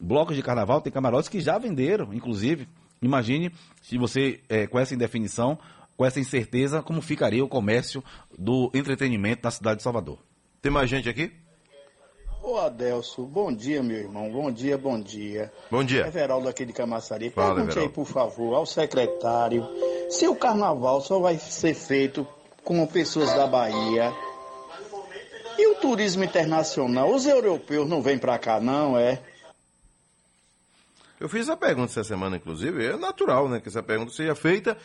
blocos 0.00 0.36
de 0.36 0.42
Carnaval, 0.42 0.80
tem 0.80 0.92
camarotes 0.92 1.28
que 1.28 1.40
já 1.40 1.58
venderam, 1.58 2.12
inclusive. 2.12 2.68
Imagine 3.00 3.52
se 3.80 3.98
você, 3.98 4.40
é, 4.48 4.66
com 4.66 4.78
essa 4.78 4.94
indefinição, 4.94 5.58
com 5.96 6.06
essa 6.06 6.20
incerteza, 6.20 6.82
como 6.82 7.02
ficaria 7.02 7.44
o 7.44 7.48
comércio 7.48 8.02
do 8.38 8.70
entretenimento 8.74 9.42
na 9.44 9.50
cidade 9.50 9.78
de 9.78 9.82
Salvador. 9.82 10.18
Tem 10.62 10.70
mais 10.70 10.88
gente 10.88 11.08
aqui? 11.08 11.32
Ô 12.40 12.56
Adelso, 12.56 13.24
bom 13.24 13.52
dia, 13.52 13.82
meu 13.82 13.96
irmão. 13.96 14.30
Bom 14.30 14.48
dia, 14.48 14.78
bom 14.78 15.00
dia. 15.00 15.52
Bom 15.68 15.82
dia. 15.82 16.06
Everaldo 16.06 16.48
aqui 16.48 16.64
de 16.64 16.72
Camaçari. 16.72 17.30
Fala, 17.30 17.56
Pergunte 17.56 17.78
aí, 17.78 17.84
Everaldo. 17.84 17.94
por 17.94 18.06
favor, 18.06 18.54
ao 18.54 18.64
secretário 18.64 19.68
se 20.08 20.28
o 20.28 20.36
carnaval 20.36 21.00
só 21.00 21.18
vai 21.18 21.36
ser 21.36 21.74
feito 21.74 22.24
com 22.62 22.86
pessoas 22.86 23.34
da 23.34 23.44
Bahia. 23.44 24.12
E 25.58 25.66
o 25.66 25.74
turismo 25.80 26.22
internacional? 26.22 27.12
Os 27.12 27.26
europeus 27.26 27.88
não 27.88 28.00
vêm 28.00 28.16
pra 28.16 28.38
cá, 28.38 28.60
não, 28.60 28.96
é? 28.96 29.20
Eu 31.18 31.28
fiz 31.28 31.42
essa 31.42 31.56
pergunta 31.56 31.90
essa 31.90 32.04
semana, 32.04 32.36
inclusive. 32.36 32.86
É 32.86 32.96
natural, 32.96 33.48
né, 33.48 33.60
que 33.60 33.68
essa 33.68 33.82
pergunta 33.82 34.12
seja 34.12 34.36
feita. 34.36 34.78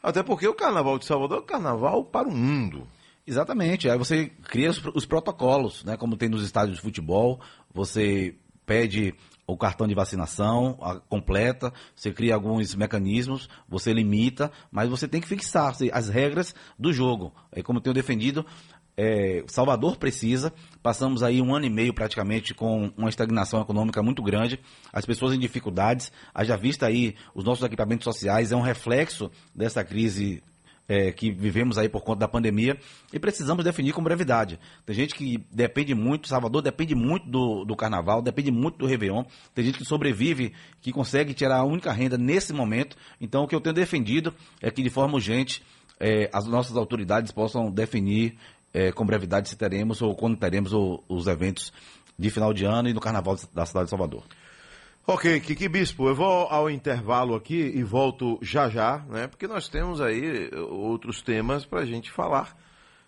Até 0.00 0.22
porque 0.22 0.46
o 0.46 0.54
Carnaval 0.54 0.96
de 0.96 1.06
Salvador 1.06 1.38
é 1.38 1.40
o 1.40 1.44
carnaval 1.44 2.04
para 2.04 2.28
o 2.28 2.32
mundo. 2.32 2.86
Exatamente. 3.28 3.90
Aí 3.90 3.98
você 3.98 4.26
cria 4.44 4.70
os, 4.70 4.82
os 4.94 5.04
protocolos, 5.04 5.84
né? 5.84 5.98
Como 5.98 6.16
tem 6.16 6.30
nos 6.30 6.42
estádios 6.42 6.76
de 6.78 6.82
futebol, 6.82 7.40
você 7.72 8.34
pede 8.64 9.14
o 9.46 9.54
cartão 9.56 9.86
de 9.86 9.94
vacinação 9.94 10.78
a- 10.80 10.98
completa, 10.98 11.70
você 11.94 12.10
cria 12.10 12.34
alguns 12.34 12.74
mecanismos, 12.74 13.48
você 13.68 13.92
limita, 13.92 14.50
mas 14.70 14.88
você 14.88 15.06
tem 15.06 15.20
que 15.20 15.28
fixar 15.28 15.68
assim, 15.70 15.90
as 15.92 16.08
regras 16.08 16.54
do 16.78 16.90
jogo. 16.90 17.34
É 17.52 17.62
como 17.62 17.78
eu 17.78 17.82
tenho 17.82 17.94
defendido, 17.94 18.46
é, 18.96 19.44
Salvador 19.46 19.96
precisa, 19.96 20.52
passamos 20.82 21.22
aí 21.22 21.40
um 21.40 21.54
ano 21.54 21.66
e 21.66 21.70
meio 21.70 21.92
praticamente 21.94 22.52
com 22.54 22.90
uma 22.96 23.08
estagnação 23.10 23.60
econômica 23.60 24.02
muito 24.02 24.22
grande, 24.22 24.58
as 24.92 25.04
pessoas 25.06 25.34
em 25.34 25.38
dificuldades, 25.38 26.10
haja 26.34 26.56
vista 26.56 26.86
aí 26.86 27.14
os 27.34 27.44
nossos 27.44 27.64
equipamentos 27.64 28.04
sociais, 28.04 28.52
é 28.52 28.56
um 28.56 28.60
reflexo 28.62 29.30
dessa 29.54 29.84
crise 29.84 30.42
é, 30.88 31.12
que 31.12 31.30
vivemos 31.30 31.76
aí 31.76 31.88
por 31.88 32.02
conta 32.02 32.20
da 32.20 32.28
pandemia 32.28 32.78
e 33.12 33.18
precisamos 33.18 33.62
definir 33.62 33.92
com 33.92 34.02
brevidade. 34.02 34.58
Tem 34.86 34.96
gente 34.96 35.14
que 35.14 35.44
depende 35.52 35.94
muito, 35.94 36.26
Salvador 36.28 36.62
depende 36.62 36.94
muito 36.94 37.28
do, 37.28 37.64
do 37.64 37.76
carnaval, 37.76 38.22
depende 38.22 38.50
muito 38.50 38.78
do 38.78 38.86
Réveillon, 38.86 39.24
tem 39.54 39.64
gente 39.66 39.78
que 39.78 39.84
sobrevive, 39.84 40.54
que 40.80 40.90
consegue 40.90 41.34
tirar 41.34 41.58
a 41.58 41.64
única 41.64 41.92
renda 41.92 42.16
nesse 42.16 42.52
momento. 42.52 42.96
Então, 43.20 43.44
o 43.44 43.46
que 43.46 43.54
eu 43.54 43.60
tenho 43.60 43.74
defendido 43.74 44.34
é 44.62 44.70
que, 44.70 44.82
de 44.82 44.88
forma 44.90 45.14
urgente, 45.14 45.62
é, 46.00 46.30
as 46.32 46.46
nossas 46.46 46.76
autoridades 46.76 47.30
possam 47.32 47.70
definir 47.70 48.36
é, 48.72 48.92
com 48.92 49.04
brevidade 49.04 49.48
se 49.48 49.56
teremos 49.56 50.02
ou 50.02 50.14
quando 50.14 50.36
teremos 50.36 50.72
o- 50.72 51.02
os 51.08 51.26
eventos 51.26 51.72
de 52.18 52.30
final 52.30 52.52
de 52.52 52.64
ano 52.64 52.88
e 52.88 52.92
no 52.92 53.00
carnaval 53.00 53.36
da 53.54 53.64
cidade 53.64 53.86
de 53.86 53.90
Salvador. 53.90 54.24
Ok, 55.10 55.40
Kiki 55.40 55.70
Bispo, 55.70 56.06
eu 56.06 56.14
vou 56.14 56.46
ao 56.50 56.68
intervalo 56.68 57.34
aqui 57.34 57.56
e 57.74 57.82
volto 57.82 58.38
já 58.42 58.68
já, 58.68 58.98
né? 59.08 59.26
Porque 59.26 59.46
nós 59.48 59.66
temos 59.66 60.02
aí 60.02 60.50
outros 60.68 61.22
temas 61.22 61.64
para 61.64 61.80
a 61.80 61.86
gente 61.86 62.12
falar 62.12 62.54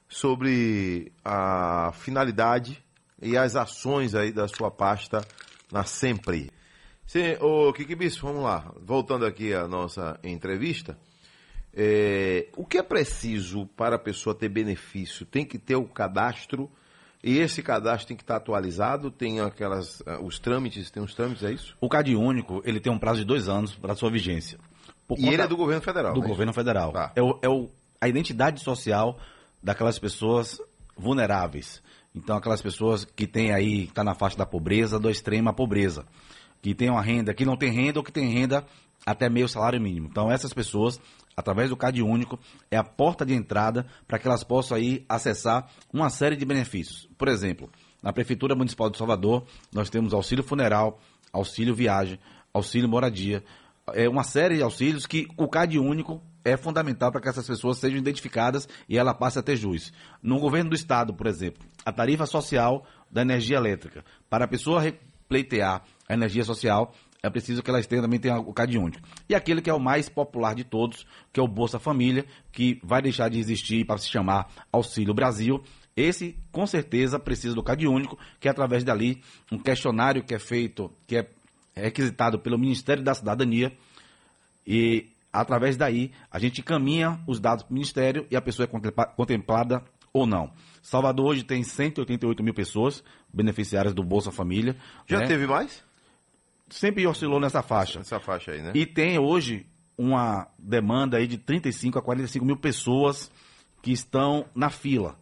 sobre 0.09 1.13
a 1.23 1.93
finalidade 1.93 2.83
e 3.21 3.37
as 3.37 3.55
ações 3.55 4.15
aí 4.15 4.33
da 4.33 4.49
sua 4.49 4.71
pasta 4.71 5.21
na 5.71 5.85
Sempre. 5.85 6.51
Sim, 7.07 7.37
ô 7.39 7.71
Kiki 7.71 7.95
Bispo, 7.95 8.29
vamos 8.29 8.45
lá. 8.45 8.73
Voltando 8.81 9.27
aqui 9.27 9.53
à 9.53 9.69
nossa 9.69 10.19
entrevista. 10.25 10.99
É, 11.75 12.49
o 12.57 12.65
que 12.65 12.79
é 12.79 12.83
preciso 12.83 13.67
para 13.77 13.97
a 13.97 13.99
pessoa 13.99 14.35
ter 14.35 14.49
benefício? 14.49 15.27
Tem 15.27 15.45
que 15.45 15.59
ter 15.59 15.77
o 15.77 15.85
cadastro 15.85 16.71
e 17.23 17.39
esse 17.39 17.63
cadastro 17.63 18.09
tem 18.09 18.17
que 18.17 18.23
estar 18.23 18.37
atualizado? 18.37 19.11
Tem 19.11 19.41
aquelas, 19.41 20.03
ah, 20.07 20.21
os 20.23 20.39
trâmites, 20.39 20.91
tem 20.91 21.03
os 21.03 21.15
trâmites, 21.15 21.43
é 21.45 21.53
isso? 21.53 21.77
O 21.81 21.89
CAD 21.89 22.15
único, 22.17 22.63
ele 22.65 22.81
tem 22.81 22.93
um 22.93 22.99
prazo 22.99 23.21
de 23.21 23.25
dois 23.27 23.49
anos 23.49 23.75
para 23.75 23.95
sua 23.95 24.11
vigência. 24.11 24.59
Por 25.07 25.19
E 25.19 25.29
ele 25.29 25.43
é 25.43 25.47
do 25.49 25.57
governo 25.57 25.83
federal. 25.83 26.15
do 26.15 26.21
né? 26.21 26.27
governo 26.29 26.53
federal. 26.53 26.93
Tá. 26.93 27.13
É, 27.17 27.23
o- 27.23 27.39
é 27.43 27.49
o- 27.49 27.69
a 28.01 28.09
identidade 28.09 28.63
social 28.63 29.19
daquelas 29.63 29.99
pessoas 29.99 30.61
vulneráveis. 30.97 31.83
Então, 32.15 32.37
aquelas 32.37 32.63
pessoas 32.63 33.05
que 33.05 33.27
têm 33.27 33.53
aí, 33.53 33.85
está 33.85 34.03
na 34.05 34.15
faixa 34.15 34.37
da 34.37 34.47
pobreza, 34.47 34.99
do 34.99 35.11
extrema 35.11 35.53
pobreza. 35.53 36.05
Que 36.63 36.75
tem 36.75 36.91
uma 36.91 37.03
renda, 37.03 37.33
que 37.35 37.45
não 37.45 37.57
tem 37.57 37.71
renda 37.71 37.99
ou 37.99 38.05
que 38.05 38.13
tem 38.13 38.29
renda 38.33 38.65
até 39.07 39.29
meio 39.29 39.49
salário 39.49 39.81
mínimo. 39.81 40.09
Então, 40.11 40.31
essas 40.31 40.53
pessoas, 40.53 41.01
através 41.37 41.71
do 41.71 41.77
CAD 41.77 42.03
único, 42.03 42.39
é 42.71 42.77
a 42.77 42.85
porta 42.85 43.25
de 43.25 43.35
entrada 43.35 43.87
para 44.07 44.19
que 44.19 44.27
elas 44.27 44.45
possam 44.45 44.77
aí 44.77 45.05
acessar 45.09 45.71
uma 45.93 46.11
série 46.11 46.37
de 46.37 46.45
benefícios. 46.45 47.09
Por 47.17 47.29
exemplo, 47.29 47.71
na 48.03 48.13
Prefeitura 48.13 48.55
Municipal 48.55 48.91
de 48.91 48.99
Salvador, 48.99 49.45
nós 49.73 49.91
temos 49.91 50.13
auxílio 50.13 50.45
funeral, 50.45 51.01
auxílio 51.33 51.75
viagem, 51.75 52.19
auxílio 52.53 52.89
moradia, 52.89 53.45
é 53.95 54.09
uma 54.09 54.25
série 54.25 54.57
de 54.57 54.63
auxílios 54.63 55.07
que 55.07 55.27
o 55.37 55.49
CAD 55.49 55.79
único 55.79 56.23
é 56.45 56.57
fundamental 56.57 57.11
para 57.11 57.21
que 57.21 57.29
essas 57.29 57.47
pessoas 57.47 57.79
sejam 57.79 57.99
identificadas 57.99 58.69
e 58.89 58.97
ela 58.97 59.15
passe 59.15 59.39
a 59.39 59.43
ter 59.43 59.57
juiz. 59.57 59.93
No 60.23 60.39
governo 60.39 60.71
do 60.71 60.77
estado, 60.77 61.13
por 61.15 61.27
exemplo, 61.27 61.63
a 61.85 61.93
tarifa 61.93 62.27
social 62.27 62.85
da 63.11 63.23
energia 63.23 63.57
elétrica. 63.57 64.05
Para 64.29 64.45
a 64.45 64.49
pessoa 64.49 64.83
pleitear 65.29 65.83
a 66.09 66.15
energia 66.15 66.45
social, 66.45 66.93
é 67.23 67.29
preciso 67.29 67.63
que 67.63 67.71
elas 67.71 67.87
tenham, 67.87 68.03
também 68.03 68.19
tenham 68.19 68.41
o 68.41 68.53
CAD 68.53 68.79
único. 68.79 69.07
E 69.29 69.35
aquele 69.35 69.61
que 69.61 69.69
é 69.69 69.75
o 69.75 69.81
mais 69.81 70.09
popular 70.09 70.55
de 70.55 70.65
todos, 70.65 71.07
que 71.33 71.39
é 71.39 71.43
o 71.43 71.49
Bolsa 71.49 71.79
Família, 71.79 72.25
que 72.51 72.81
vai 72.83 73.03
deixar 73.03 73.29
de 73.29 73.39
existir 73.39 73.85
para 73.85 73.99
se 73.99 74.09
chamar 74.09 74.51
Auxílio 74.73 75.13
Brasil. 75.13 75.63
Esse, 75.97 76.37
com 76.51 76.67
certeza, 76.67 77.19
precisa 77.19 77.55
do 77.55 77.63
CAD 77.63 77.87
único, 77.87 78.19
que 78.39 78.49
é 78.49 78.51
através 78.51 78.85
dali 78.85 79.23
um 79.53 79.59
questionário 79.59 80.25
que 80.25 80.35
é 80.35 80.39
feito, 80.39 80.91
que 81.07 81.17
é 81.17 81.29
requisitado 81.75 82.39
pelo 82.39 82.59
Ministério 82.59 83.03
da 83.03 83.15
Cidadania 83.15 83.73
e 84.67 85.09
através 85.33 85.77
daí 85.77 86.13
a 86.31 86.39
gente 86.39 86.63
caminha 86.63 87.21
os 87.27 87.41
dados 87.41 87.65
para 87.65 87.71
o 87.71 87.75
Ministério 87.75 88.27
e 88.31 88.37
a 88.37 88.41
pessoa 88.41 88.65
é 88.65 88.67
contempla- 88.67 89.07
contemplada 89.07 89.83
ou 90.13 90.27
não. 90.27 90.53
Salvador 90.83 91.27
hoje 91.27 91.45
tem 91.45 91.63
188 91.63 92.43
mil 92.43 92.55
pessoas 92.55 93.03
beneficiárias 93.33 93.95
do 93.95 94.03
Bolsa 94.03 94.31
Família. 94.31 94.77
Já 95.07 95.21
né? 95.21 95.27
teve 95.27 95.47
mais? 95.47 95.85
Sempre 96.71 97.07
oscilou 97.07 97.41
nessa 97.41 97.63
faixa. 97.63 98.01
Essa 98.01 98.21
faixa 98.21 98.53
aí, 98.53 98.63
né? 98.63 98.73
E 98.75 98.87
tem 98.87 99.19
hoje 99.19 99.67
uma 99.99 100.49
demanda 100.59 101.19
aí 101.19 101.27
de 101.27 101.37
35 101.37 101.99
a 101.99 102.03
45 102.03 102.45
mil 102.45 102.57
pessoas 102.57 103.31
que 103.83 103.93
estão 103.93 104.47
na 104.55 104.71
fila. 104.71 105.19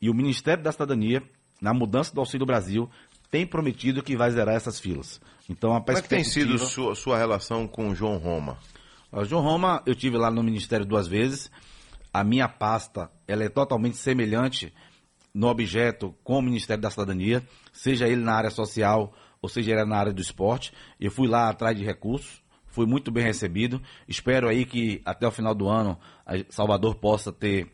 E 0.00 0.10
o 0.10 0.14
Ministério 0.14 0.62
da 0.64 0.72
Cidadania, 0.72 1.22
na 1.60 1.72
mudança 1.72 2.12
do 2.14 2.20
Auxílio 2.20 2.46
Brasil, 2.46 2.90
tem 3.30 3.46
prometido 3.46 4.02
que 4.02 4.16
vai 4.16 4.30
zerar 4.30 4.54
essas 4.54 4.80
filas. 4.80 5.20
Então 5.48 5.74
a 5.76 5.80
Como 5.80 5.96
é 5.98 6.02
que 6.02 6.08
tem 6.08 6.24
sido 6.24 6.48
perspectiva- 6.48 6.70
sua, 6.70 6.94
sua 6.94 7.18
relação 7.18 7.66
com 7.68 7.90
o 7.90 7.94
João 7.94 8.16
Roma? 8.18 8.58
Ó, 9.12 9.24
João 9.24 9.42
Roma, 9.42 9.82
eu 9.86 9.94
tive 9.94 10.16
lá 10.16 10.30
no 10.30 10.42
Ministério 10.42 10.84
duas 10.86 11.06
vezes. 11.06 11.50
A 12.12 12.24
minha 12.24 12.48
pasta, 12.48 13.10
ela 13.28 13.44
é 13.44 13.48
totalmente 13.48 13.96
semelhante 13.96 14.72
no 15.34 15.48
objeto 15.48 16.14
com 16.24 16.38
o 16.38 16.42
Ministério 16.42 16.82
da 16.82 16.90
Cidadania, 16.90 17.46
seja 17.72 18.08
ele 18.08 18.22
na 18.22 18.34
área 18.34 18.50
social 18.50 19.12
ou 19.46 19.48
seja 19.48 19.72
ele 19.72 19.84
na 19.84 19.96
área 19.96 20.12
do 20.12 20.20
esporte. 20.20 20.72
Eu 21.00 21.10
fui 21.10 21.28
lá 21.28 21.48
atrás 21.48 21.76
de 21.78 21.84
recursos, 21.84 22.42
fui 22.66 22.84
muito 22.84 23.12
bem 23.12 23.22
recebido. 23.22 23.80
Espero 24.08 24.48
aí 24.48 24.64
que 24.64 25.00
até 25.04 25.26
o 25.26 25.30
final 25.30 25.54
do 25.54 25.68
ano 25.68 25.96
Salvador 26.50 26.96
possa 26.96 27.32
ter 27.32 27.70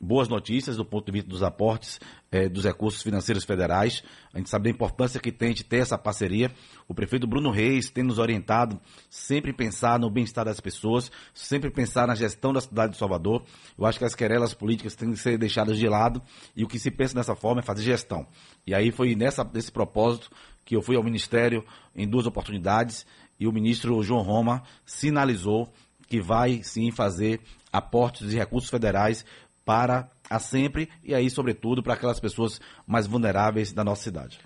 boas 0.00 0.28
notícias 0.28 0.76
do 0.76 0.84
ponto 0.84 1.06
de 1.06 1.12
vista 1.12 1.28
dos 1.30 1.42
aportes 1.42 1.98
eh, 2.30 2.48
dos 2.48 2.64
recursos 2.64 3.02
financeiros 3.02 3.44
federais. 3.44 4.02
A 4.32 4.38
gente 4.38 4.50
sabe 4.50 4.64
da 4.64 4.70
importância 4.70 5.18
que 5.18 5.32
tem 5.32 5.54
de 5.54 5.64
ter 5.64 5.78
essa 5.78 5.96
parceria. 5.96 6.52
O 6.86 6.94
prefeito 6.94 7.26
Bruno 7.26 7.50
Reis 7.50 7.88
tem 7.88 8.04
nos 8.04 8.18
orientado 8.18 8.78
sempre 9.08 9.52
pensar 9.52 9.98
no 9.98 10.10
bem-estar 10.10 10.44
das 10.44 10.60
pessoas, 10.60 11.10
sempre 11.32 11.70
pensar 11.70 12.06
na 12.06 12.14
gestão 12.14 12.52
da 12.52 12.60
cidade 12.60 12.92
de 12.92 12.98
Salvador. 12.98 13.42
Eu 13.78 13.86
acho 13.86 13.98
que 13.98 14.04
as 14.04 14.14
querelas 14.14 14.52
políticas 14.52 14.94
têm 14.94 15.10
que 15.12 15.18
ser 15.18 15.38
deixadas 15.38 15.78
de 15.78 15.88
lado 15.88 16.22
e 16.54 16.62
o 16.62 16.68
que 16.68 16.78
se 16.78 16.90
pensa 16.90 17.14
dessa 17.14 17.34
forma 17.34 17.60
é 17.60 17.64
fazer 17.64 17.82
gestão. 17.82 18.26
E 18.66 18.74
aí 18.74 18.90
foi 18.90 19.14
nessa, 19.14 19.42
nesse 19.44 19.72
propósito 19.72 20.30
que 20.66 20.76
eu 20.76 20.82
fui 20.82 20.96
ao 20.96 21.02
Ministério 21.02 21.64
em 21.94 22.06
duas 22.06 22.26
oportunidades 22.26 23.06
e 23.40 23.46
o 23.46 23.52
ministro 23.52 24.02
João 24.02 24.20
Roma 24.20 24.62
sinalizou 24.84 25.72
que 26.08 26.20
vai 26.20 26.62
sim 26.62 26.90
fazer 26.90 27.40
aportes 27.72 28.28
de 28.28 28.36
recursos 28.36 28.68
federais 28.68 29.24
para 29.64 30.08
a 30.28 30.38
sempre 30.38 30.88
e 31.02 31.14
aí, 31.14 31.30
sobretudo, 31.30 31.82
para 31.82 31.94
aquelas 31.94 32.20
pessoas 32.20 32.60
mais 32.86 33.06
vulneráveis 33.06 33.72
da 33.72 33.84
nossa 33.84 34.02
cidade. 34.02 34.38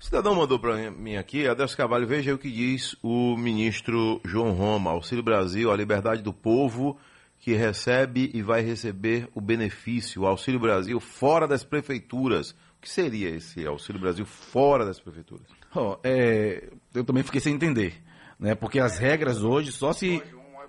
O 0.00 0.04
cidadão 0.04 0.34
mandou 0.34 0.58
para 0.58 0.90
mim 0.90 1.16
aqui, 1.16 1.46
Adelso 1.48 1.76
Carvalho, 1.76 2.06
veja 2.06 2.34
o 2.34 2.38
que 2.38 2.50
diz 2.50 2.96
o 3.02 3.36
ministro 3.36 4.20
João 4.24 4.52
Roma. 4.52 4.90
Auxílio 4.90 5.24
Brasil, 5.24 5.72
a 5.72 5.76
liberdade 5.76 6.22
do 6.22 6.32
povo 6.32 6.98
que 7.40 7.54
recebe 7.54 8.30
e 8.34 8.42
vai 8.42 8.60
receber 8.62 9.28
o 9.34 9.40
benefício. 9.40 10.26
Auxílio 10.26 10.60
Brasil 10.60 10.98
fora 11.00 11.46
das 11.46 11.64
prefeituras. 11.64 12.54
O 12.78 12.82
que 12.82 12.88
seria 12.88 13.30
esse 13.30 13.66
Auxílio 13.66 14.00
Brasil 14.00 14.24
fora 14.24 14.84
das 14.84 15.00
prefeituras? 15.00 15.46
Oh, 15.74 15.96
é, 16.02 16.70
eu 16.94 17.04
também 17.04 17.24
fiquei 17.24 17.40
sem 17.40 17.54
entender, 17.54 18.00
né? 18.38 18.54
Porque 18.54 18.78
as 18.78 18.98
regras 18.98 19.42
hoje 19.42 19.72
só 19.72 19.92
se 19.92 20.22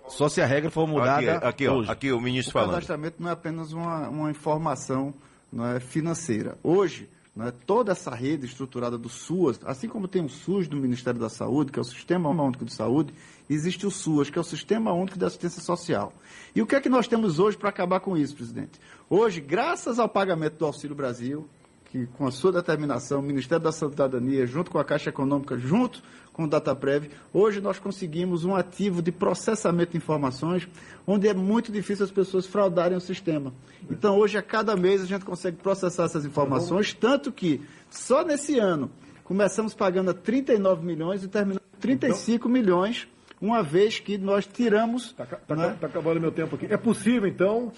só 0.07 0.27
se 0.27 0.41
a 0.41 0.45
regra 0.45 0.71
for 0.71 0.87
mudada 0.87 1.35
aqui, 1.35 1.45
aqui, 1.45 1.69
hoje. 1.69 1.87
Ó, 1.87 1.91
aqui 1.91 2.11
o 2.11 2.19
ministro 2.19 2.49
o 2.49 2.53
falando. 2.53 2.69
O 2.69 2.73
cadastramento 2.73 3.21
não 3.21 3.29
é 3.29 3.33
apenas 3.33 3.71
uma, 3.71 4.09
uma 4.09 4.31
informação 4.31 5.13
não 5.53 5.65
é, 5.65 5.79
financeira. 5.79 6.57
Hoje, 6.63 7.07
não 7.35 7.47
é, 7.47 7.51
toda 7.51 7.91
essa 7.91 8.13
rede 8.13 8.45
estruturada 8.47 8.97
do 8.97 9.07
SUAS, 9.07 9.59
assim 9.63 9.87
como 9.87 10.07
tem 10.07 10.25
o 10.25 10.29
SUS 10.29 10.67
do 10.67 10.77
Ministério 10.77 11.19
da 11.19 11.29
Saúde, 11.29 11.71
que 11.71 11.77
é 11.77 11.81
o 11.81 11.85
Sistema 11.85 12.29
Único 12.29 12.65
de 12.65 12.73
Saúde, 12.73 13.13
existe 13.47 13.85
o 13.85 13.91
SUAS, 13.91 14.31
que 14.31 14.37
é 14.37 14.41
o 14.41 14.43
Sistema 14.43 14.91
Único 14.91 15.17
de 15.17 15.25
Assistência 15.25 15.61
Social. 15.61 16.11
E 16.55 16.61
o 16.61 16.65
que 16.65 16.75
é 16.75 16.81
que 16.81 16.89
nós 16.89 17.07
temos 17.07 17.37
hoje 17.37 17.55
para 17.55 17.69
acabar 17.69 17.99
com 17.99 18.17
isso, 18.17 18.35
presidente? 18.35 18.79
Hoje, 19.07 19.39
graças 19.39 19.99
ao 19.99 20.09
pagamento 20.09 20.57
do 20.57 20.65
Auxílio 20.65 20.95
Brasil, 20.95 21.47
que 21.89 22.05
com 22.17 22.27
a 22.27 22.31
sua 22.31 22.51
determinação, 22.51 23.19
o 23.19 23.23
Ministério 23.23 23.63
da 23.63 23.71
Cidadania, 23.71 24.45
junto 24.45 24.69
com 24.69 24.77
a 24.77 24.85
Caixa 24.85 25.09
Econômica, 25.09 25.57
junto 25.57 26.01
com 26.31 26.43
o 26.43 26.47
DataPrev, 26.47 27.09
hoje 27.33 27.59
nós 27.59 27.79
conseguimos 27.79 28.45
um 28.45 28.55
ativo 28.55 29.01
de 29.01 29.11
processamento 29.11 29.91
de 29.91 29.97
informações, 29.97 30.67
onde 31.05 31.27
é 31.27 31.33
muito 31.33 31.71
difícil 31.71 32.05
as 32.05 32.11
pessoas 32.11 32.45
fraudarem 32.45 32.95
o 32.95 33.01
sistema. 33.01 33.51
Então, 33.89 34.17
hoje, 34.17 34.37
a 34.37 34.41
cada 34.41 34.75
mês, 34.77 35.01
a 35.01 35.05
gente 35.05 35.25
consegue 35.25 35.57
processar 35.57 36.05
essas 36.05 36.25
informações, 36.25 36.93
tanto 36.93 37.31
que, 37.31 37.59
só 37.89 38.23
nesse 38.23 38.59
ano, 38.59 38.91
começamos 39.23 39.73
pagando 39.73 40.11
a 40.11 40.13
39 40.13 40.85
milhões 40.85 41.23
e 41.23 41.27
terminamos 41.27 41.67
35 41.79 42.35
então... 42.35 42.51
milhões 42.51 43.07
uma 43.41 43.63
vez 43.63 43.99
que 43.99 44.17
nós 44.17 44.45
tiramos. 44.45 45.07
Está 45.07 45.25
tá, 45.25 45.55
né? 45.55 45.77
tá 45.79 45.87
acabando 45.87 46.19
meu 46.19 46.31
tempo 46.31 46.55
aqui. 46.55 46.67
É 46.69 46.77
possível, 46.77 47.27
então, 47.27 47.71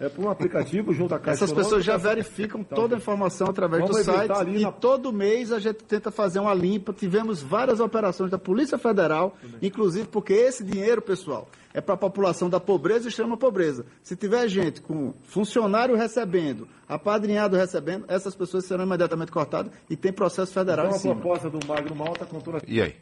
é 0.00 0.08
por 0.08 0.24
um 0.24 0.30
aplicativo 0.30 0.92
junto 0.92 1.14
à 1.14 1.18
Caixa 1.18 1.44
Essas 1.44 1.52
pessoas 1.52 1.84
já 1.84 1.96
verificam 1.96 2.64
tá, 2.64 2.74
toda 2.74 2.94
a 2.94 2.98
informação 2.98 3.48
através 3.48 3.84
do 3.84 3.94
site 3.94 4.32
e 4.48 4.62
na... 4.62 4.72
todo 4.72 5.12
mês 5.12 5.52
a 5.52 5.58
gente 5.58 5.84
tenta 5.84 6.10
fazer 6.10 6.38
uma 6.38 6.54
limpa. 6.54 6.92
Tivemos 6.92 7.42
várias 7.42 7.80
operações 7.80 8.30
da 8.30 8.38
Polícia 8.38 8.78
Federal, 8.78 9.36
inclusive 9.60 10.08
porque 10.08 10.32
esse 10.32 10.64
dinheiro, 10.64 11.02
pessoal, 11.02 11.48
é 11.74 11.80
para 11.80 11.94
a 11.94 11.98
população 11.98 12.48
da 12.48 12.60
pobreza 12.60 13.06
e 13.06 13.08
extrema 13.08 13.36
pobreza. 13.36 13.84
Se 14.02 14.16
tiver 14.16 14.46
gente 14.48 14.80
com 14.80 15.14
funcionário 15.22 15.96
recebendo, 15.96 16.68
apadrinhado 16.88 17.56
recebendo, 17.56 18.04
essas 18.08 18.34
pessoas 18.34 18.64
serão 18.64 18.84
imediatamente 18.84 19.32
cortadas 19.32 19.72
e 19.88 19.96
tem 19.96 20.12
processo 20.12 20.52
federal 20.52 20.86
então, 20.86 20.96
em 20.96 21.00
cima. 21.00 21.14
a 21.14 21.16
proposta 21.16 21.50
do 21.50 21.66
Magno 21.66 21.94
Malta 21.94 22.26
com 22.26 22.40
toda... 22.40 22.60
E 22.66 22.80
aí? 22.80 22.96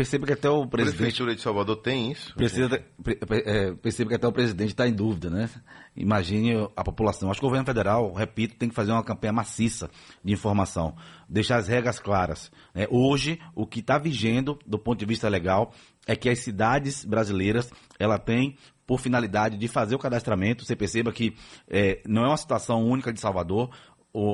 Perceba 0.00 0.26
que 0.26 0.32
até 0.32 0.48
o 0.48 0.66
presidente. 0.66 0.94
A 0.94 0.96
Prefeitura 0.96 1.34
de 1.34 1.42
Salvador 1.42 1.76
tem 1.76 2.10
isso? 2.10 2.34
Precisa, 2.34 2.82
é, 3.44 3.72
perceba 3.74 4.08
que 4.08 4.16
até 4.16 4.26
o 4.26 4.32
presidente 4.32 4.70
está 4.70 4.88
em 4.88 4.94
dúvida, 4.94 5.28
né? 5.28 5.50
Imagine 5.94 6.70
a 6.74 6.82
população. 6.82 7.30
Acho 7.30 7.38
que 7.38 7.44
o 7.44 7.48
governo 7.50 7.66
federal, 7.66 8.10
repito, 8.14 8.56
tem 8.56 8.70
que 8.70 8.74
fazer 8.74 8.92
uma 8.92 9.04
campanha 9.04 9.34
maciça 9.34 9.90
de 10.24 10.32
informação, 10.32 10.96
deixar 11.28 11.58
as 11.58 11.68
regras 11.68 11.98
claras. 11.98 12.50
Né? 12.74 12.86
Hoje, 12.88 13.38
o 13.54 13.66
que 13.66 13.80
está 13.80 13.98
vigendo 13.98 14.58
do 14.66 14.78
ponto 14.78 14.98
de 14.98 15.04
vista 15.04 15.28
legal 15.28 15.70
é 16.06 16.16
que 16.16 16.30
as 16.30 16.38
cidades 16.38 17.04
brasileiras 17.04 17.70
ela 17.98 18.18
tem 18.18 18.56
por 18.86 19.00
finalidade 19.00 19.58
de 19.58 19.68
fazer 19.68 19.96
o 19.96 19.98
cadastramento. 19.98 20.64
Você 20.64 20.74
perceba 20.74 21.12
que 21.12 21.36
é, 21.68 22.00
não 22.06 22.24
é 22.24 22.28
uma 22.28 22.38
situação 22.38 22.82
única 22.86 23.12
de 23.12 23.20
Salvador 23.20 23.68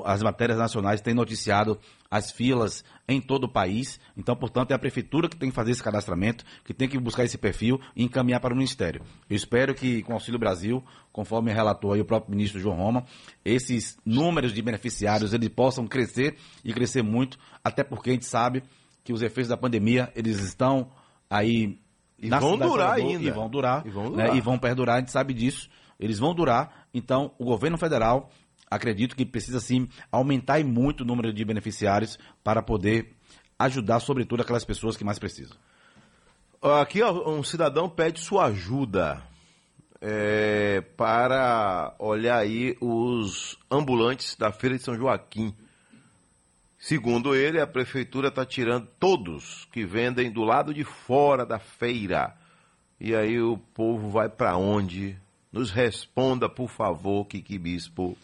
as 0.04 0.22
matérias 0.22 0.58
nacionais 0.58 1.00
têm 1.00 1.14
noticiado 1.14 1.78
as 2.10 2.30
filas 2.30 2.84
em 3.06 3.20
todo 3.20 3.44
o 3.44 3.48
país. 3.48 4.00
Então, 4.16 4.34
portanto, 4.34 4.70
é 4.70 4.74
a 4.74 4.78
prefeitura 4.78 5.28
que 5.28 5.36
tem 5.36 5.50
que 5.50 5.54
fazer 5.54 5.72
esse 5.72 5.82
cadastramento, 5.82 6.44
que 6.64 6.72
tem 6.72 6.88
que 6.88 6.98
buscar 6.98 7.24
esse 7.24 7.36
perfil 7.36 7.80
e 7.94 8.02
encaminhar 8.04 8.40
para 8.40 8.54
o 8.54 8.56
Ministério. 8.56 9.02
Eu 9.28 9.36
espero 9.36 9.74
que, 9.74 10.02
com 10.02 10.12
o 10.12 10.14
Auxílio 10.14 10.38
Brasil, 10.38 10.82
conforme 11.12 11.52
relatou 11.52 11.92
aí 11.92 12.00
o 12.00 12.04
próprio 12.04 12.30
ministro 12.30 12.60
João 12.60 12.76
Roma, 12.76 13.04
esses 13.44 13.98
números 14.04 14.52
de 14.52 14.62
beneficiários 14.62 15.32
eles 15.32 15.48
possam 15.48 15.86
crescer 15.86 16.36
e 16.64 16.72
crescer 16.72 17.02
muito, 17.02 17.38
até 17.62 17.84
porque 17.84 18.10
a 18.10 18.12
gente 18.14 18.26
sabe 18.26 18.62
que 19.04 19.12
os 19.12 19.22
efeitos 19.22 19.48
da 19.48 19.56
pandemia 19.56 20.10
eles 20.16 20.40
estão 20.40 20.90
aí 21.28 21.78
e 22.18 22.30
vão 22.30 22.56
durar 22.56 22.88
Salvador, 22.88 23.10
ainda. 23.10 23.24
E 23.24 23.30
vão 23.30 23.48
durar. 23.48 23.86
E 23.86 23.90
vão 23.90 24.10
durar. 24.10 24.28
Né, 24.28 24.36
e 24.36 24.40
vão 24.40 24.58
perdurar, 24.58 24.96
a 24.96 24.98
gente 25.00 25.10
sabe 25.10 25.34
disso. 25.34 25.68
Eles 25.98 26.18
vão 26.18 26.34
durar. 26.34 26.86
Então, 26.92 27.32
o 27.38 27.44
governo 27.44 27.78
federal 27.78 28.30
acredito 28.70 29.16
que 29.16 29.24
precisa 29.24 29.60
sim 29.60 29.88
aumentar 30.10 30.62
muito 30.64 31.02
o 31.02 31.06
número 31.06 31.32
de 31.32 31.44
beneficiários 31.44 32.18
para 32.42 32.62
poder 32.62 33.14
ajudar, 33.58 34.00
sobretudo, 34.00 34.42
aquelas 34.42 34.64
pessoas 34.64 34.96
que 34.96 35.04
mais 35.04 35.18
precisam. 35.18 35.56
Aqui 36.80 37.02
um 37.04 37.42
cidadão 37.42 37.88
pede 37.88 38.20
sua 38.20 38.46
ajuda 38.46 39.22
é, 40.00 40.80
para 40.96 41.94
olhar 41.98 42.38
aí 42.38 42.76
os 42.80 43.58
ambulantes 43.70 44.34
da 44.36 44.50
Feira 44.52 44.76
de 44.76 44.82
São 44.82 44.96
Joaquim. 44.96 45.54
Segundo 46.78 47.34
ele, 47.34 47.60
a 47.60 47.66
prefeitura 47.66 48.28
está 48.28 48.44
tirando 48.44 48.86
todos 48.98 49.66
que 49.72 49.84
vendem 49.84 50.30
do 50.30 50.42
lado 50.42 50.72
de 50.72 50.84
fora 50.84 51.44
da 51.44 51.58
feira. 51.58 52.36
E 53.00 53.14
aí 53.14 53.40
o 53.40 53.58
povo 53.58 54.10
vai 54.10 54.28
para 54.28 54.56
onde? 54.56 55.18
Nos 55.50 55.70
responda, 55.70 56.48
por 56.48 56.68
favor, 56.68 57.24
Kiki 57.26 57.58
Bispo. 57.58 58.16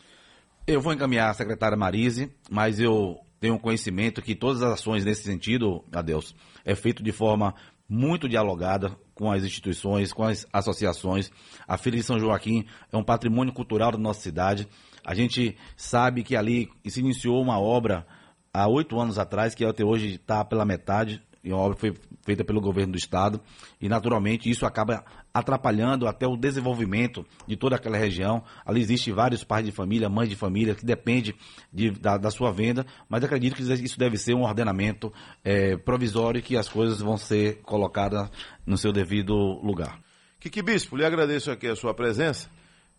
Eu 0.64 0.80
vou 0.80 0.92
encaminhar 0.92 1.28
a 1.28 1.34
secretária 1.34 1.76
Marise, 1.76 2.32
mas 2.48 2.78
eu 2.78 3.18
tenho 3.40 3.58
conhecimento 3.58 4.22
que 4.22 4.32
todas 4.32 4.62
as 4.62 4.74
ações 4.74 5.04
nesse 5.04 5.24
sentido, 5.24 5.84
Adeus, 5.92 6.36
é 6.64 6.76
feito 6.76 7.02
de 7.02 7.10
forma 7.10 7.52
muito 7.88 8.28
dialogada 8.28 8.96
com 9.12 9.32
as 9.32 9.42
instituições, 9.42 10.12
com 10.12 10.22
as 10.22 10.46
associações. 10.52 11.32
A 11.66 11.76
Feira 11.76 11.98
de 11.98 12.04
São 12.04 12.16
Joaquim 12.16 12.64
é 12.92 12.96
um 12.96 13.02
patrimônio 13.02 13.52
cultural 13.52 13.90
da 13.90 13.98
nossa 13.98 14.20
cidade. 14.20 14.68
A 15.04 15.14
gente 15.14 15.56
sabe 15.76 16.22
que 16.22 16.36
ali 16.36 16.68
se 16.86 17.00
iniciou 17.00 17.42
uma 17.42 17.58
obra 17.58 18.06
há 18.54 18.68
oito 18.68 19.00
anos 19.00 19.18
atrás, 19.18 19.56
que 19.56 19.64
até 19.64 19.84
hoje 19.84 20.14
está 20.14 20.44
pela 20.44 20.64
metade, 20.64 21.20
e 21.44 21.50
a 21.50 21.56
obra 21.56 21.76
foi 21.76 21.92
feita 22.24 22.44
pelo 22.44 22.60
governo 22.60 22.92
do 22.92 22.98
estado, 22.98 23.40
e 23.80 23.88
naturalmente 23.88 24.48
isso 24.48 24.64
acaba 24.64 25.04
atrapalhando 25.34 26.06
até 26.06 26.26
o 26.26 26.36
desenvolvimento 26.36 27.26
de 27.46 27.56
toda 27.56 27.74
aquela 27.74 27.96
região. 27.96 28.44
Ali 28.64 28.80
existem 28.80 29.12
vários 29.12 29.42
pais 29.42 29.64
de 29.64 29.72
família, 29.72 30.08
mães 30.08 30.28
de 30.28 30.36
família, 30.36 30.74
que 30.74 30.84
depende 30.84 31.34
de, 31.72 31.90
da, 31.90 32.16
da, 32.16 32.30
sua 32.30 32.52
venda, 32.52 32.86
mas 33.08 33.24
acredito 33.24 33.56
que 33.56 33.62
isso 33.62 33.98
deve 33.98 34.16
ser 34.16 34.34
um 34.34 34.42
ordenamento 34.42 35.12
é, 35.42 35.76
provisório 35.76 36.38
e 36.38 36.42
que 36.42 36.56
as 36.56 36.68
coisas 36.68 37.00
vão 37.00 37.16
ser 37.16 37.60
colocadas 37.62 38.30
no 38.64 38.78
seu 38.78 38.92
devido 38.92 39.34
lugar. 39.62 40.00
Kiki 40.38 40.62
Bispo, 40.62 40.96
lhe 40.96 41.04
agradeço 41.04 41.50
aqui 41.50 41.66
a 41.66 41.76
sua 41.76 41.94
presença 41.94 42.48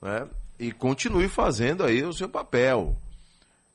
né, 0.02 0.28
e 0.60 0.72
continue 0.72 1.30
fazendo 1.30 1.84
aí 1.84 2.04
o 2.04 2.14
seu 2.14 2.28
papel, 2.28 2.98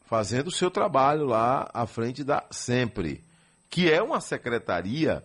fazendo 0.04 0.48
o 0.48 0.52
seu 0.52 0.70
trabalho 0.70 1.24
lá 1.24 1.70
à 1.72 1.86
frente 1.86 2.22
da 2.22 2.44
Sempre 2.50 3.27
que 3.70 3.90
é 3.90 4.02
uma 4.02 4.20
secretaria, 4.20 5.22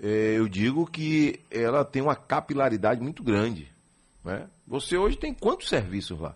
é, 0.00 0.34
eu 0.36 0.48
digo 0.48 0.86
que 0.86 1.40
ela 1.50 1.84
tem 1.84 2.02
uma 2.02 2.16
capilaridade 2.16 3.00
muito 3.00 3.22
grande. 3.22 3.68
Né? 4.24 4.46
Você 4.66 4.96
hoje 4.96 5.16
tem 5.16 5.32
quantos 5.32 5.68
serviços 5.68 6.18
lá? 6.18 6.34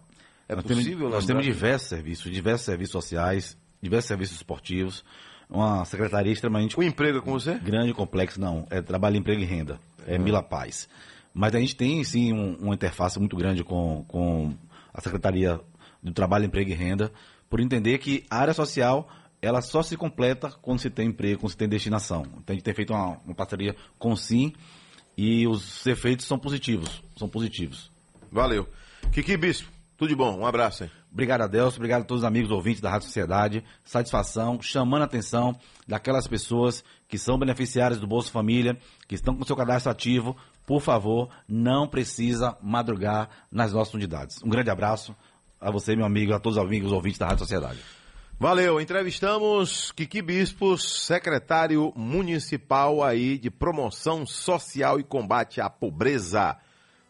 É 0.49 0.55
nós 0.55 0.65
possível? 0.65 0.99
Temos, 0.99 1.13
nós 1.13 1.27
temos 1.27 1.45
diversos 1.45 1.89
serviços, 1.89 2.33
diversos 2.33 2.65
serviços 2.65 2.93
sociais, 2.93 3.59
diversos 3.81 4.09
serviços 4.09 4.37
esportivos, 4.37 5.05
uma 5.49 5.85
secretaria 5.85 6.33
extremamente... 6.33 6.79
O 6.79 6.83
emprego 6.83 7.19
é 7.19 7.21
com 7.21 7.33
você? 7.33 7.55
Grande, 7.59 7.93
complexo, 7.93 8.41
não. 8.41 8.67
É 8.71 8.81
trabalho, 8.81 9.17
emprego 9.17 9.41
e 9.41 9.45
renda. 9.45 9.81
É 10.07 10.17
uhum. 10.17 10.23
Mila 10.23 10.43
Paz. 10.43 10.89
Mas 11.35 11.55
a 11.55 11.61
gente 11.61 11.77
tem, 11.77 12.03
sim, 12.05 12.33
um, 12.33 12.57
uma 12.61 12.75
interface 12.75 13.19
muito 13.19 13.37
grande 13.37 13.63
com, 13.65 14.05
com 14.07 14.55
a 14.93 15.01
Secretaria 15.01 15.61
do 16.03 16.13
Trabalho, 16.13 16.45
Emprego 16.45 16.71
e 16.71 16.75
Renda, 16.75 17.13
por 17.49 17.61
entender 17.61 17.99
que 17.99 18.25
a 18.31 18.39
área 18.39 18.55
social 18.55 19.09
ela 19.43 19.63
só 19.63 19.83
se 19.83 19.97
completa 19.97 20.51
quando 20.63 20.81
se 20.81 20.91
tem 20.91 21.09
emprego, 21.09 21.41
quando 21.41 21.51
se 21.51 21.57
tem 21.57 21.69
destinação. 21.69 22.23
Então 22.23 22.45
a 22.49 22.53
gente 22.53 22.63
tem 22.63 22.75
feito 22.75 22.93
uma, 22.93 23.19
uma 23.25 23.35
parceria 23.35 23.75
com 23.99 24.13
o 24.13 24.17
Sim 24.17 24.53
e 25.17 25.47
os 25.47 25.87
efeitos 25.87 26.27
são 26.27 26.39
positivos. 26.39 27.03
São 27.17 27.29
positivos. 27.29 27.91
Valeu. 28.31 28.69
Kiki 29.13 29.37
Bispo, 29.37 29.69
tudo 29.97 30.09
de 30.09 30.15
bom. 30.15 30.39
Um 30.39 30.47
abraço 30.47 30.85
aí. 30.85 30.91
Obrigado 31.13 31.41
a 31.41 31.47
Deus, 31.49 31.75
obrigado 31.75 32.03
a 32.03 32.05
todos 32.05 32.23
os 32.23 32.27
amigos 32.27 32.51
ouvintes 32.53 32.81
da 32.81 32.89
Rádio 32.89 33.09
Sociedade. 33.09 33.65
Satisfação, 33.85 34.63
chamando 34.63 35.03
a 35.03 35.07
atenção 35.07 35.59
daquelas 35.87 36.29
pessoas 36.29 36.85
que 37.09 37.19
são 37.19 37.37
beneficiárias 37.37 37.99
do 37.99 38.07
Bolsa 38.07 38.31
Família, 38.31 38.79
que 39.09 39.17
estão 39.17 39.35
com 39.35 39.45
seu 39.45 39.57
cadastro 39.57 39.91
ativo. 39.91 40.37
Por 40.65 40.81
favor, 40.81 41.29
não 41.49 41.89
precisa 41.89 42.57
madrugar 42.63 43.29
nas 43.51 43.73
nossas 43.73 43.93
unidades. 43.95 44.41
Um 44.45 44.49
grande 44.49 44.71
abraço 44.71 45.17
a 45.61 45.71
você, 45.71 45.97
meu 45.97 46.07
amigo, 46.07 46.33
a 46.33 46.39
todos 46.39 46.57
os 46.57 46.65
amigos 46.65 46.93
ouvintes 46.93 47.19
da 47.19 47.27
Rádio 47.27 47.41
Sociedade. 47.41 47.81
Valeu, 48.43 48.81
entrevistamos 48.81 49.93
Kiki 49.93 50.23
Bispos, 50.23 51.05
secretário 51.05 51.93
municipal 51.95 53.03
aí 53.03 53.37
de 53.37 53.51
promoção 53.51 54.25
social 54.25 54.99
e 54.99 55.05
combate 55.05 55.61
à 55.61 55.69
pobreza. 55.69 56.57